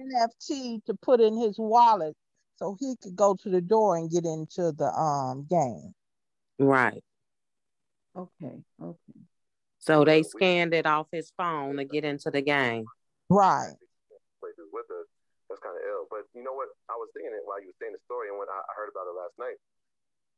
[0.49, 2.15] NFT to put in his wallet
[2.57, 5.93] so he could go to the door and get into the um game.
[6.57, 7.03] Right.
[8.15, 9.19] Okay, okay.
[9.79, 12.85] So they scanned it off his phone to get into the game.
[13.29, 13.73] Right.
[14.41, 15.07] places with us.
[15.47, 16.05] That's kind of ill.
[16.09, 16.69] But you know what?
[16.89, 18.89] I was thinking it while you were saying the story, and when I I heard
[18.89, 19.57] about it last night,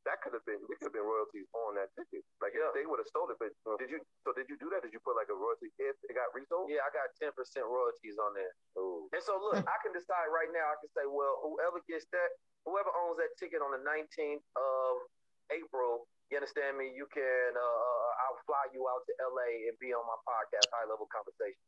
[0.04, 2.26] that could have been it could have been royalties on that ticket.
[2.42, 4.02] Like if they would have sold it, but did you?
[4.26, 4.82] So did you do that?
[4.82, 6.66] Did you put like a royalty if it got resold?
[6.70, 8.52] Yeah, I got ten percent royalties on there.
[8.78, 9.06] Ooh.
[9.14, 10.66] And so look, I can decide right now.
[10.66, 12.30] I can say, well, whoever gets that,
[12.66, 14.92] whoever owns that ticket on the 19th of
[15.54, 16.90] April, you understand me?
[16.90, 20.88] You can, uh, I'll fly you out to LA and be on my podcast, High
[20.88, 21.60] Level Conversation.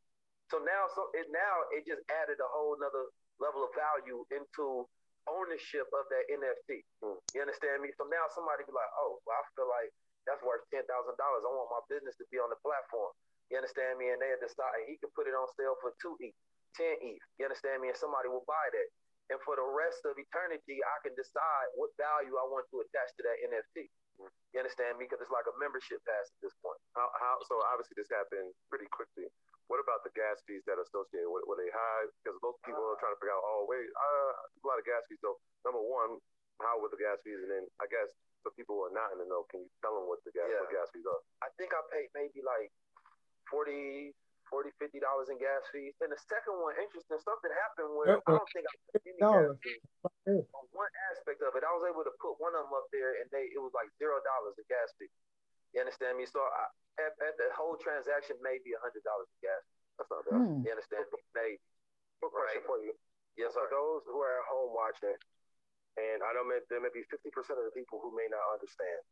[0.49, 3.09] So now, so it now it just added a whole nother
[3.41, 4.85] level of value into
[5.29, 6.85] ownership of that NFT.
[7.33, 7.93] You understand me?
[7.97, 9.89] So now somebody be like, oh, well, I feel like
[10.25, 11.45] that's worth ten thousand dollars.
[11.45, 13.13] I want my business to be on the platform.
[13.53, 14.09] You understand me?
[14.09, 16.33] And they decide he can put it on sale for two ETH,
[16.73, 17.21] ten ETH.
[17.37, 17.93] You understand me?
[17.93, 18.89] And somebody will buy that.
[19.33, 23.09] And for the rest of eternity, I can decide what value I want to attach
[23.17, 23.89] to that NFT.
[24.53, 25.09] You understand me?
[25.09, 26.77] Because it's like a membership pass at this point.
[26.93, 27.41] How, how?
[27.49, 29.27] So obviously this happened pretty quickly.
[29.65, 31.25] What about the gas fees that are associated?
[31.25, 32.05] Were, were they high?
[32.21, 33.41] Because most people are trying to figure out.
[33.41, 35.17] Oh wait, uh, a lot of gas fees.
[35.25, 36.21] So number one,
[36.61, 37.41] how were the gas fees?
[37.41, 38.09] And then I guess
[38.45, 40.45] for people who are not in the know, can you tell them what the gas,
[40.61, 41.21] what gas fees are?
[41.41, 42.69] I think I paid maybe like
[43.49, 44.13] 40
[44.45, 45.97] 40 50 dollars in gas fees.
[46.05, 49.57] And the second one, interesting, something happened where I don't think I paid any gas
[49.65, 49.81] fees.
[50.53, 53.17] On one aspect of it, I was able to put one of them up there,
[53.17, 55.09] and they it was like zero dollars in gas fee.
[55.75, 56.23] You understand me?
[56.23, 56.71] So I,
[57.03, 59.61] at, at the whole transaction, maybe a hundred dollars in gas.
[59.99, 60.39] That's not bad.
[60.39, 60.63] Hmm.
[60.63, 61.19] You understand me?
[61.35, 61.59] Maybe.
[62.23, 62.71] Quick question Right.
[62.71, 62.95] for you.
[63.35, 65.19] Yes, For those who are at home watching,
[65.99, 67.27] and I know there may be 50%
[67.59, 69.03] of the people who may not understand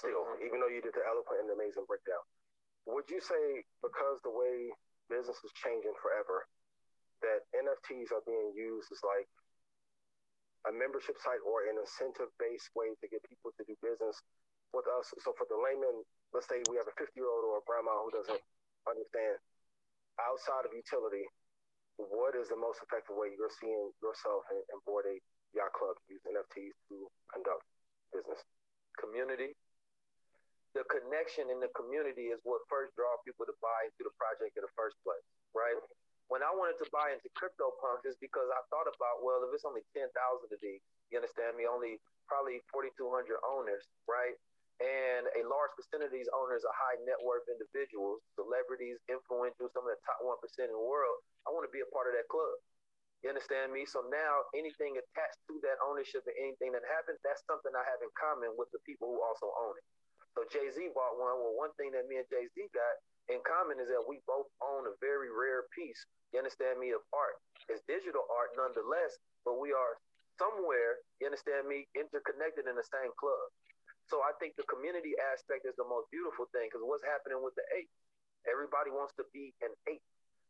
[0.00, 0.40] still, Mhm.
[0.48, 2.24] even though you did the eloquent and amazing breakdown.
[2.88, 4.72] Would you say because the way
[5.12, 6.48] business is changing forever,
[7.20, 9.28] that NFTs are being used as like
[10.64, 14.22] a membership site or an incentive based way to get people to do business
[14.72, 15.10] with us?
[15.24, 18.04] So for the layman, let's say we have a 50 year old or a grandma
[18.04, 18.42] who doesn't
[18.84, 19.38] understand
[20.18, 21.24] outside of utility,
[21.98, 25.98] what is the most effective way you're seeing yourself and, and Bored Ape Yacht Club
[26.06, 27.66] use NFTs to conduct
[28.14, 28.38] business?
[28.98, 29.54] Community.
[30.76, 34.54] The connection in the community is what first draw people to buy into the project
[34.54, 35.24] in the first place,
[35.56, 35.74] right?
[36.28, 39.64] When I wanted to buy into CryptoPunks, is because I thought about, well, if it's
[39.64, 41.96] only 10,000 of these, you understand me, only
[42.28, 44.36] probably 4,200 owners, right?
[44.78, 49.82] And a large percentage of these owners are high net worth individuals, celebrities, influential, some
[49.82, 51.18] of the top 1% in the world.
[51.46, 52.54] I want to be a part of that club.
[53.26, 53.82] You understand me?
[53.82, 57.98] So now anything attached to that ownership and anything that happens, that's something I have
[57.98, 59.86] in common with the people who also own it.
[60.38, 61.34] So Jay Z bought one.
[61.42, 62.94] Well, one thing that me and Jay Z got
[63.34, 65.98] in common is that we both own a very rare piece,
[66.30, 67.42] you understand me, of art.
[67.66, 69.98] It's digital art nonetheless, but we are
[70.38, 73.50] somewhere, you understand me, interconnected in the same club.
[74.08, 77.52] So I think the community aspect is the most beautiful thing because what's happening with
[77.60, 77.92] the ape?
[78.48, 80.04] Everybody wants to be an ape.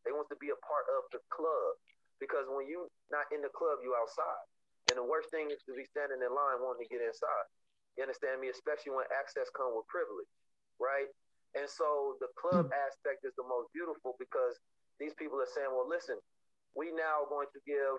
[0.06, 1.74] They want to be a part of the club
[2.22, 4.46] because when you not in the club, you outside.
[4.86, 7.46] And the worst thing is to be standing in line wanting to get inside.
[7.98, 8.48] You understand me?
[8.48, 10.30] Especially when access comes with privilege,
[10.78, 11.10] right?
[11.58, 12.82] And so the club hmm.
[12.86, 14.54] aspect is the most beautiful because
[15.02, 16.16] these people are saying, well, listen,
[16.78, 17.98] we now are going to give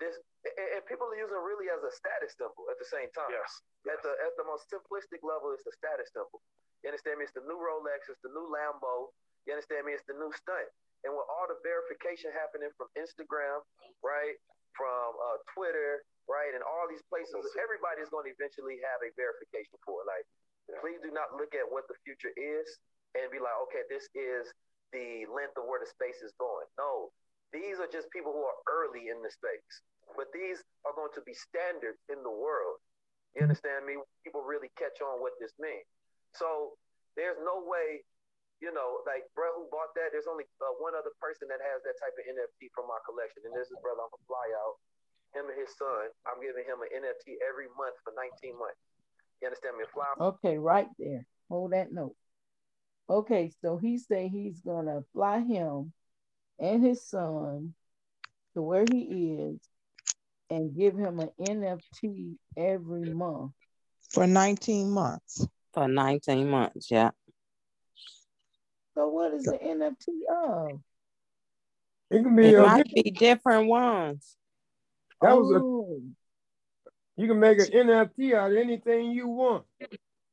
[0.00, 3.30] this, and, people are using it really as a status symbol at the same time.
[3.30, 3.62] Yes.
[3.86, 6.40] At the at the most simplistic level, it's the status symbol.
[6.82, 7.28] You understand me?
[7.28, 9.12] It's the new Rolex, it's the new Lambo.
[9.44, 9.92] You understand me?
[9.92, 10.68] It's the new stunt.
[11.04, 13.64] And with all the verification happening from Instagram,
[14.04, 14.36] right,
[14.76, 19.08] from uh, Twitter, right, and all these places, everybody is going to eventually have a
[19.16, 20.06] verification for it.
[20.08, 20.24] Like,
[20.84, 22.68] please do not look at what the future is
[23.16, 24.52] and be like, okay, this is
[24.92, 26.68] the length of where the space is going.
[26.76, 27.10] No,
[27.50, 29.74] these are just people who are early in the space,
[30.14, 32.78] but these are going to be standards in the world.
[33.34, 33.98] You understand me?
[34.26, 35.86] People really catch on what this means.
[36.34, 36.74] So
[37.14, 38.02] there's no way,
[38.62, 40.14] you know, like bro who bought that.
[40.14, 43.46] There's only uh, one other person that has that type of NFT from my collection,
[43.46, 44.02] and this is brother.
[44.02, 44.78] I'm gonna fly out.
[45.30, 46.10] Him and his son.
[46.26, 48.82] I'm giving him an NFT every month for 19 months.
[49.38, 49.86] You understand me?
[49.94, 50.10] Fly.
[50.18, 51.22] Okay, right there.
[51.46, 52.18] Hold that note.
[53.06, 55.94] Okay, so he say he's gonna fly him
[56.60, 57.74] and his son
[58.54, 59.60] to where he is
[60.50, 63.52] and give him an NFT every month.
[64.10, 65.46] for 19 months.
[65.72, 67.10] For 19 months, yeah.
[68.94, 70.80] So what is the NFT of?
[72.10, 72.48] It can be.
[72.48, 74.36] It a, might be different ones.
[75.22, 75.60] That was a.
[75.62, 76.02] Oh.
[77.16, 79.64] You can make an NFT out of anything you want.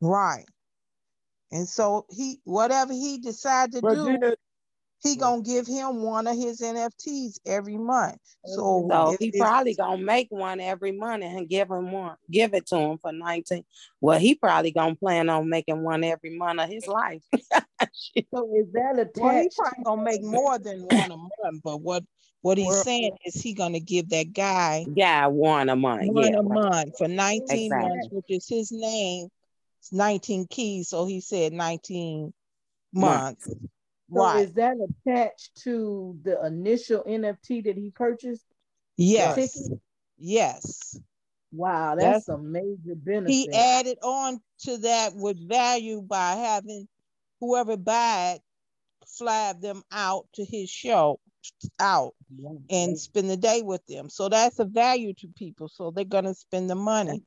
[0.02, 0.46] Right.
[1.52, 4.34] And so he, whatever he decide to But do, then-
[5.04, 8.18] he gonna give him one of his NFTs every month.
[8.46, 12.16] So, So if he it's- probably gonna make one every month and give him one,
[12.32, 13.64] give it to him for 19.
[14.02, 17.24] Well, he probably gonna plan on making one every month of his life.
[18.34, 21.62] So is that a well, he probably gonna make more than one a month.
[21.64, 22.04] But what
[22.42, 26.12] what he's saying is he gonna give that guy Yeah, one a month.
[26.12, 26.60] one yeah, a right.
[26.64, 27.70] month for 19 Exactly.
[27.70, 29.28] months, which is his name.
[29.80, 32.34] It's 19 keys, so he said 19
[32.94, 33.48] Months.
[33.48, 33.62] months.
[34.14, 38.46] So is that attached to the initial NFT that he purchased?
[38.96, 39.70] Yes.
[40.18, 41.00] Yes.
[41.52, 43.32] Wow, That's- that's a major benefit.
[43.32, 46.88] He added on to that with value by having
[47.40, 48.44] whoever buy it
[49.08, 51.20] fly them out to his show
[51.80, 52.14] out
[52.70, 54.10] and spend the day with them.
[54.10, 55.70] So that's a value to people.
[55.70, 57.24] So they're gonna spend the money.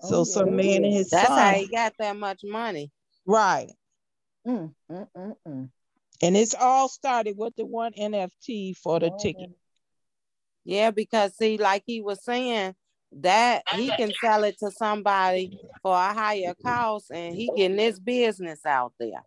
[0.00, 0.56] So Oh, some yeah.
[0.56, 1.38] man and his That's son.
[1.38, 2.90] how he got that much money.
[3.26, 3.70] right.
[4.46, 5.70] Mm, mm, mm, mm.
[6.24, 9.50] And it's all started with the one NFT for the Oh, ticket.
[10.64, 12.74] Yeah, because see, like he was saying,
[13.20, 18.00] that he can sell it to somebody for a higher cost and he getting his
[18.00, 19.22] business out there.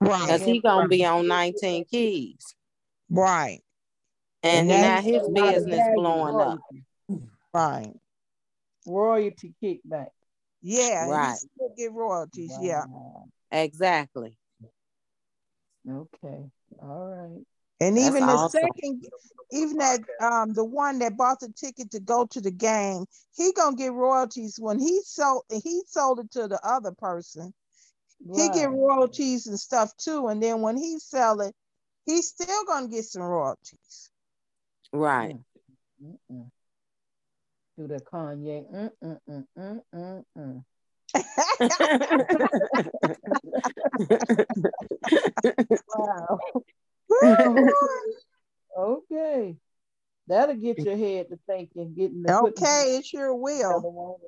[0.00, 0.20] Right.
[0.26, 2.54] Because he gonna be on 19 keys.
[3.08, 3.60] Right.
[4.42, 6.58] And, And now his a lot of business value, blowing up.
[7.54, 7.92] Right.
[8.84, 10.08] Royalty kickback.
[10.60, 11.08] Yeah.
[11.08, 11.38] Right.
[11.40, 12.52] He still get royalties.
[12.60, 12.84] Yeah.
[13.52, 14.36] Exactly.
[15.88, 16.50] Okay.
[16.80, 17.44] All right.
[17.80, 18.60] And That's even the awesome.
[18.60, 19.06] second,
[19.50, 23.52] even that um the one that bought the ticket to go to the game, he
[23.52, 27.52] gonna get royalties when he sold he sold it to the other person.
[28.34, 30.28] He get royalties and stuff too.
[30.28, 31.54] And then when he sell it,
[32.06, 34.10] he's still gonna get some royalties.
[34.92, 35.36] Right.
[36.02, 36.50] Mm-mm.
[37.76, 38.90] Do the Kanye.
[39.02, 40.64] Mm,
[45.94, 46.38] Wow.
[48.78, 49.56] okay.
[50.28, 54.20] That'll get your head to thinking, getting the okay, it sure will.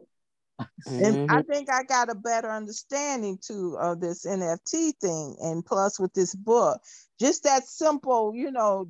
[0.87, 5.99] And I think I got a better understanding too of this NFT thing, and plus
[5.99, 6.81] with this book,
[7.19, 8.89] just that simple, you know,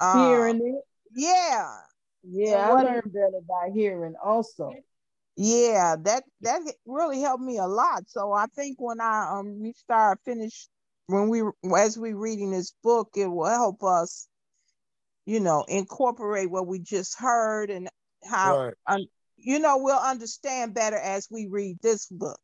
[0.00, 0.84] uh, Hearing it.
[1.14, 1.76] Yeah,
[2.24, 4.72] Yeah, I what- learned better by hearing also.
[5.36, 8.04] Yeah, that that really helped me a lot.
[8.08, 10.68] So I think when I um we start finish
[11.06, 11.42] when we
[11.76, 14.28] as we reading this book, it will help us,
[15.24, 17.88] you know, incorporate what we just heard and
[18.24, 18.74] how Right.
[18.86, 19.06] um,
[19.36, 22.38] you know we'll understand better as we read this book.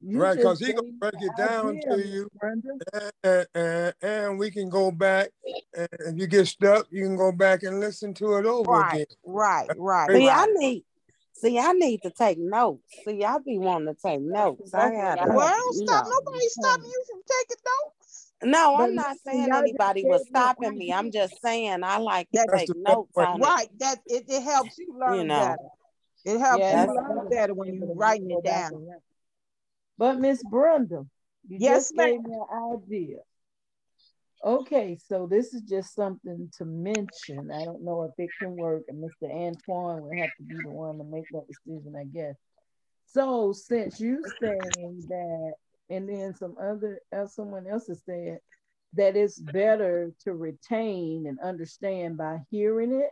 [0.00, 3.12] You right, because he gonna break it down idea, to you, Brenda.
[3.24, 5.30] and, and, and we can go back.
[5.76, 8.94] And if you get stuck, you can go back and listen to it over Right,
[8.94, 9.06] again.
[9.24, 10.10] right, right.
[10.12, 10.36] See, right.
[10.38, 10.84] I need
[11.40, 12.82] see, I need to take notes.
[13.06, 14.72] See, I be wanting to take notes.
[14.74, 15.32] I gotta.
[15.32, 16.04] Well, don't stop.
[16.04, 16.10] know.
[16.10, 18.32] Nobody stop you from taking notes.
[18.44, 20.92] No, I'm not saying anybody was stopping me.
[20.92, 23.24] I'm just saying I like to That's take notes way.
[23.24, 23.44] on it.
[23.44, 23.68] Right.
[23.80, 25.56] That it, it helps you learn You know.
[26.24, 26.36] better.
[26.36, 27.28] It helps Yeah, you learn better.
[27.30, 28.86] better when you're writing it down.
[29.96, 31.06] But Miss Brenda,
[31.48, 33.16] you Yes, just gave me an idea.
[34.44, 37.50] Okay, so this is just something to mention.
[37.50, 39.28] I don't know if it can work, and Mr.
[39.30, 42.36] Antoine will have to be the one to make that decision, I guess.
[43.06, 45.52] So since you saying that,
[45.90, 48.38] and then some other, uh, someone else has said
[48.94, 53.10] that it's better to retain and understand by hearing it.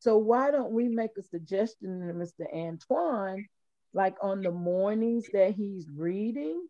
[0.00, 2.52] So why don't we make a suggestion to Mr.
[2.52, 3.46] Antoine,
[3.94, 6.66] like on the mornings that he's reading,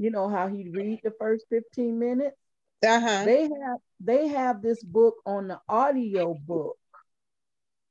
[0.00, 2.36] you know how he'd read the first 15 minutes?
[2.82, 3.24] Uh-huh.
[3.26, 6.78] They have they have this book on the audio book.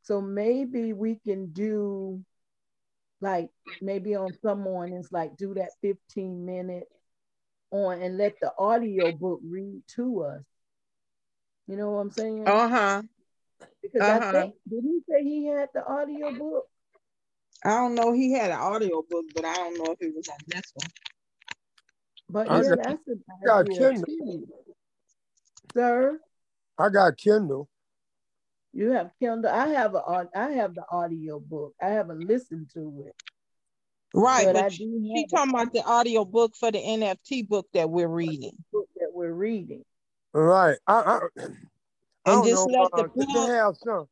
[0.01, 2.25] So maybe we can do
[3.21, 3.49] like
[3.79, 6.87] maybe on some mornings, like do that 15 minute
[7.69, 10.41] on and let the audio book read to us.
[11.67, 12.47] You know what I'm saying?
[12.47, 13.03] Uh-huh.
[13.83, 14.29] Because uh-huh.
[14.29, 16.63] I think did he say he had the audio book?
[17.63, 18.13] I don't know.
[18.13, 20.89] He had an audio book, but I don't know if it was on this one.
[22.29, 24.05] But I yeah, got- that's an I got Kindle.
[24.05, 24.47] too.
[25.73, 26.19] Sir,
[26.77, 27.69] I got Kindle.
[28.73, 29.51] you have Kindle.
[29.51, 31.73] I have a au- I have the audio book.
[31.81, 33.15] I haven't listened to it.
[34.13, 34.85] Right, But but, she
[35.15, 38.57] she talking about the audio book for the NFT book that we're reading.
[38.71, 39.83] book that we're reading.
[40.33, 40.77] Right.
[40.87, 41.57] I, I, I And
[42.25, 42.73] don't just know.
[42.79, 44.07] let the Uh, they book- have some,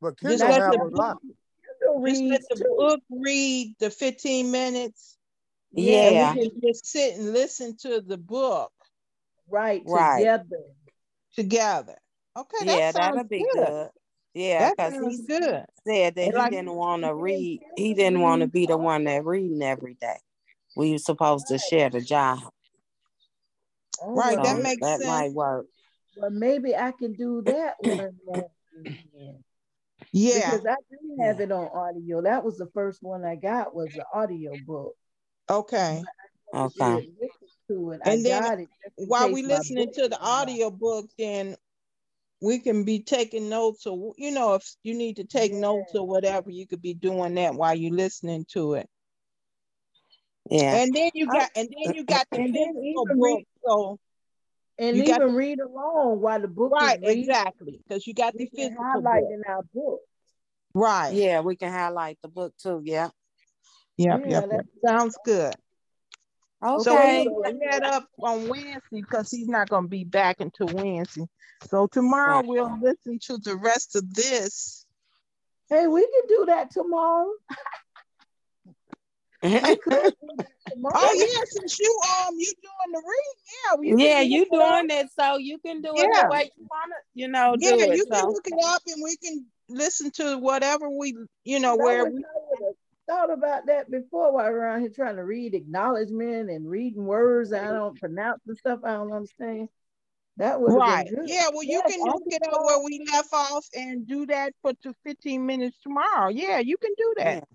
[0.00, 1.18] but Just Kindle have the a lot.
[1.80, 2.74] Kindle Just let the too.
[2.78, 5.18] book read the 15 minutes.
[5.72, 6.30] Yeah.
[6.32, 8.72] And we can just sit and listen to the book
[9.48, 10.18] Right, Right.
[10.20, 10.64] together.
[11.34, 11.96] together.
[12.36, 13.66] Okay, that yeah, that'll be good.
[13.66, 13.90] good.
[14.34, 15.42] Yeah, because he good.
[15.86, 17.60] said that And he like- didn't want to read.
[17.76, 20.16] He didn't want to be the one that reading every day.
[20.74, 22.38] We were supposed to share the job.
[24.00, 25.06] Oh, Right, well, that makes that sense.
[25.08, 25.66] might work.
[26.16, 28.18] well, maybe I can do that one.
[30.12, 30.50] Yeah.
[30.50, 32.22] Because I do have it on audio.
[32.22, 34.94] That was the first one I got was the audio book.
[35.50, 36.02] Okay.
[36.54, 37.08] Okay.
[37.68, 38.00] To it.
[38.04, 41.56] And I then it While we my listening to the audio book, then
[42.40, 46.06] we can be taking notes or you know, if you need to take notes or
[46.06, 48.88] whatever, you could be doing that while you're listening to it.
[50.50, 50.76] Yeah.
[50.76, 53.38] And then you I- got and then you got the And then physical even book.
[53.38, 53.98] read- So
[54.78, 57.80] And You got even read along while the book right, is exactly.
[57.86, 59.32] Because you got We the physical highlight book.
[59.32, 60.00] in our book.
[60.74, 61.14] Right.
[61.14, 62.80] Yeah, we can highlight the book too.
[62.84, 63.10] Yeah.
[64.02, 64.66] Yep, Yeah, yep, that- yep.
[64.84, 65.54] Sounds good.
[66.62, 67.26] So Okay.
[67.28, 71.26] we'll put up on Wednesday because he's not gonna be back until Wednesday.
[71.68, 72.46] So tomorrow Right.
[72.46, 74.86] we'll listen to the rest of this.
[75.68, 77.30] Hey, we can do that tomorrow.
[79.42, 80.94] I could do that tomorrow.
[80.96, 84.50] Oh yeah, since you um you doing the reading, yeah, we yeah, can you it
[84.50, 86.24] doing it so you can do it Yeah.
[86.24, 87.96] the way you wanna, you know, Yeah, do it.
[87.96, 88.30] you can so.
[88.30, 92.12] look it up and we can listen to whatever we you know I where wish
[92.14, 92.51] we I would have
[93.06, 97.68] thought about that before while around here trying to read acknowledgement and reading words I
[97.68, 99.68] don't pronounce the stuff I don't understand.
[100.38, 101.06] That would have right.
[101.06, 101.28] been good.
[101.28, 104.26] Yeah, well you Yes, can look can it up where we left off and do
[104.26, 106.28] that for to 15 minutes tomorrow.
[106.28, 107.48] Yeah, you can do that.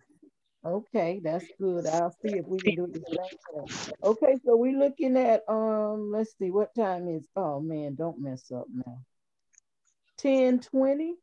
[0.65, 1.87] Okay, that's good.
[1.87, 3.01] I'll see if we can do it the.
[4.03, 8.51] Okay, so we're looking at um, let's see, what time is oh man, don't mess
[8.51, 8.99] up now.
[10.17, 11.15] 10 20.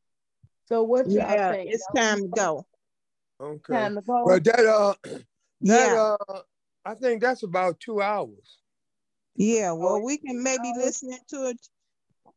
[0.67, 1.71] So what y'all Yeah, think?
[1.71, 2.67] it's time to go.
[3.41, 3.75] Okay.
[3.75, 4.25] Time to go.
[4.27, 5.19] But that uh that
[5.61, 6.17] Yeah.
[6.31, 6.41] uh
[6.87, 8.59] I think that's about two hours.
[9.37, 11.69] Yeah, well, we can maybe listen to it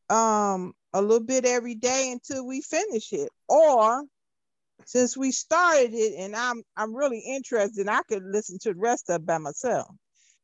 [0.10, 3.30] um a little bit every day until we finish it.
[3.48, 4.04] Or
[4.86, 9.10] since we started it and I'm I'm really interested, I could listen to the rest
[9.10, 9.88] of it by myself.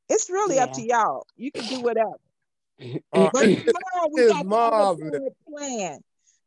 [0.09, 1.25] It's really up to y'all.
[1.38, 2.17] You can do whatever.
[3.13, 5.21] Uh, But tomorrow we got marvelous.
[5.47, 5.99] plan.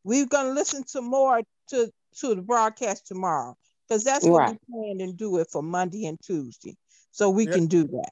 [0.03, 3.57] We're gonna listen to more to to the broadcast tomorrow
[3.87, 4.59] because that's what Right.
[4.69, 6.75] we plan and do it for Monday and Tuesday,
[7.11, 7.53] so we Yeah.
[7.53, 8.11] can do that.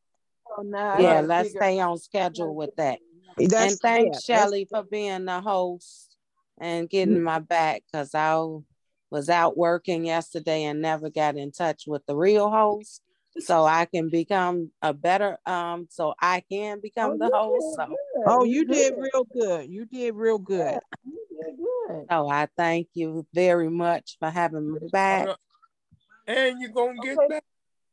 [0.56, 3.00] So now Yeah, let's figure- stay on schedule with that.
[3.38, 6.16] That's, and thanks, yeah, Shelly, for being the host
[6.58, 8.38] and getting my back because I
[9.10, 13.02] was out working yesterday and never got in touch with the real host.
[13.40, 17.76] So I can become a better um so I can become the host.
[17.76, 19.70] So, Oh, you did real good.
[19.70, 20.80] You did real good.
[21.18, 22.06] good.
[22.10, 25.28] so I thank you very much for having me back.
[26.28, 27.44] And you're gonna get back.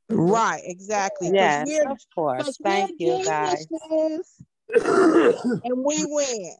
[0.08, 1.30] Right, exactly.
[1.32, 2.58] Yes, of course.
[2.62, 3.66] Thank you guys.
[4.74, 6.54] and we win.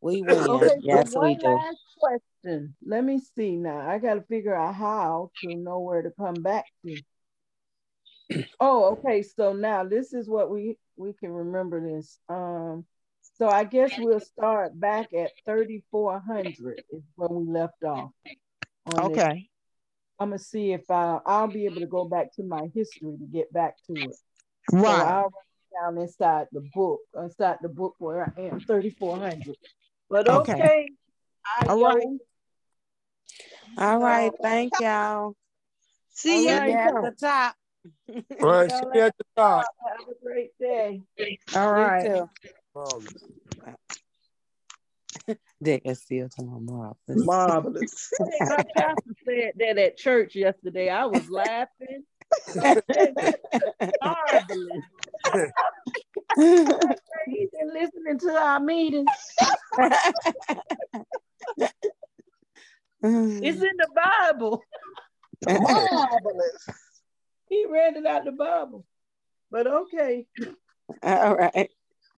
[0.00, 0.38] We win.
[0.38, 1.48] Okay, yes, so we one do.
[1.48, 2.74] last question.
[2.84, 3.78] Let me see now.
[3.88, 6.96] I got to figure out how to know where to come back to.
[8.60, 9.22] Oh, okay.
[9.22, 12.18] So now this is what we we can remember this.
[12.28, 12.84] Um,
[13.38, 18.10] so I guess we'll start back at thirty four hundred is where we left off.
[18.94, 19.14] Okay.
[19.14, 19.57] this.
[20.18, 20.24] Okay.
[20.24, 23.26] I'm gonna see if I I'll be able to go back to my history to
[23.32, 24.16] get back to it.
[24.72, 24.82] Right.
[24.84, 25.06] So Right.
[25.06, 29.56] I'll write down inside the book, inside the book where I am, 3400.
[30.10, 30.54] But Okay.
[30.54, 30.88] okay.
[31.68, 32.04] All right.
[32.06, 32.18] Ayo.
[33.78, 35.34] All right, thank y'all.
[36.10, 36.68] See you All right.
[36.68, 37.54] you at the top.
[38.42, 39.66] All right, see you at the top.
[39.86, 41.02] Have a great day.
[41.54, 42.06] All right.
[42.74, 43.06] Um,
[45.60, 45.80] You too.
[45.80, 45.82] Marvelous.
[45.82, 47.26] Dick is still to my marvelous.
[47.26, 48.12] Marvelous.
[48.20, 50.88] My pastor said that at church yesterday.
[50.88, 52.04] I was laughing.
[54.04, 54.84] Marvelous.
[57.26, 59.10] He's been listening to our meetings.
[63.00, 64.62] It's in the Bible.
[65.46, 66.68] Marvelous.
[67.48, 68.84] He read it out the Bible.
[69.50, 70.26] But okay.
[71.02, 71.70] All right.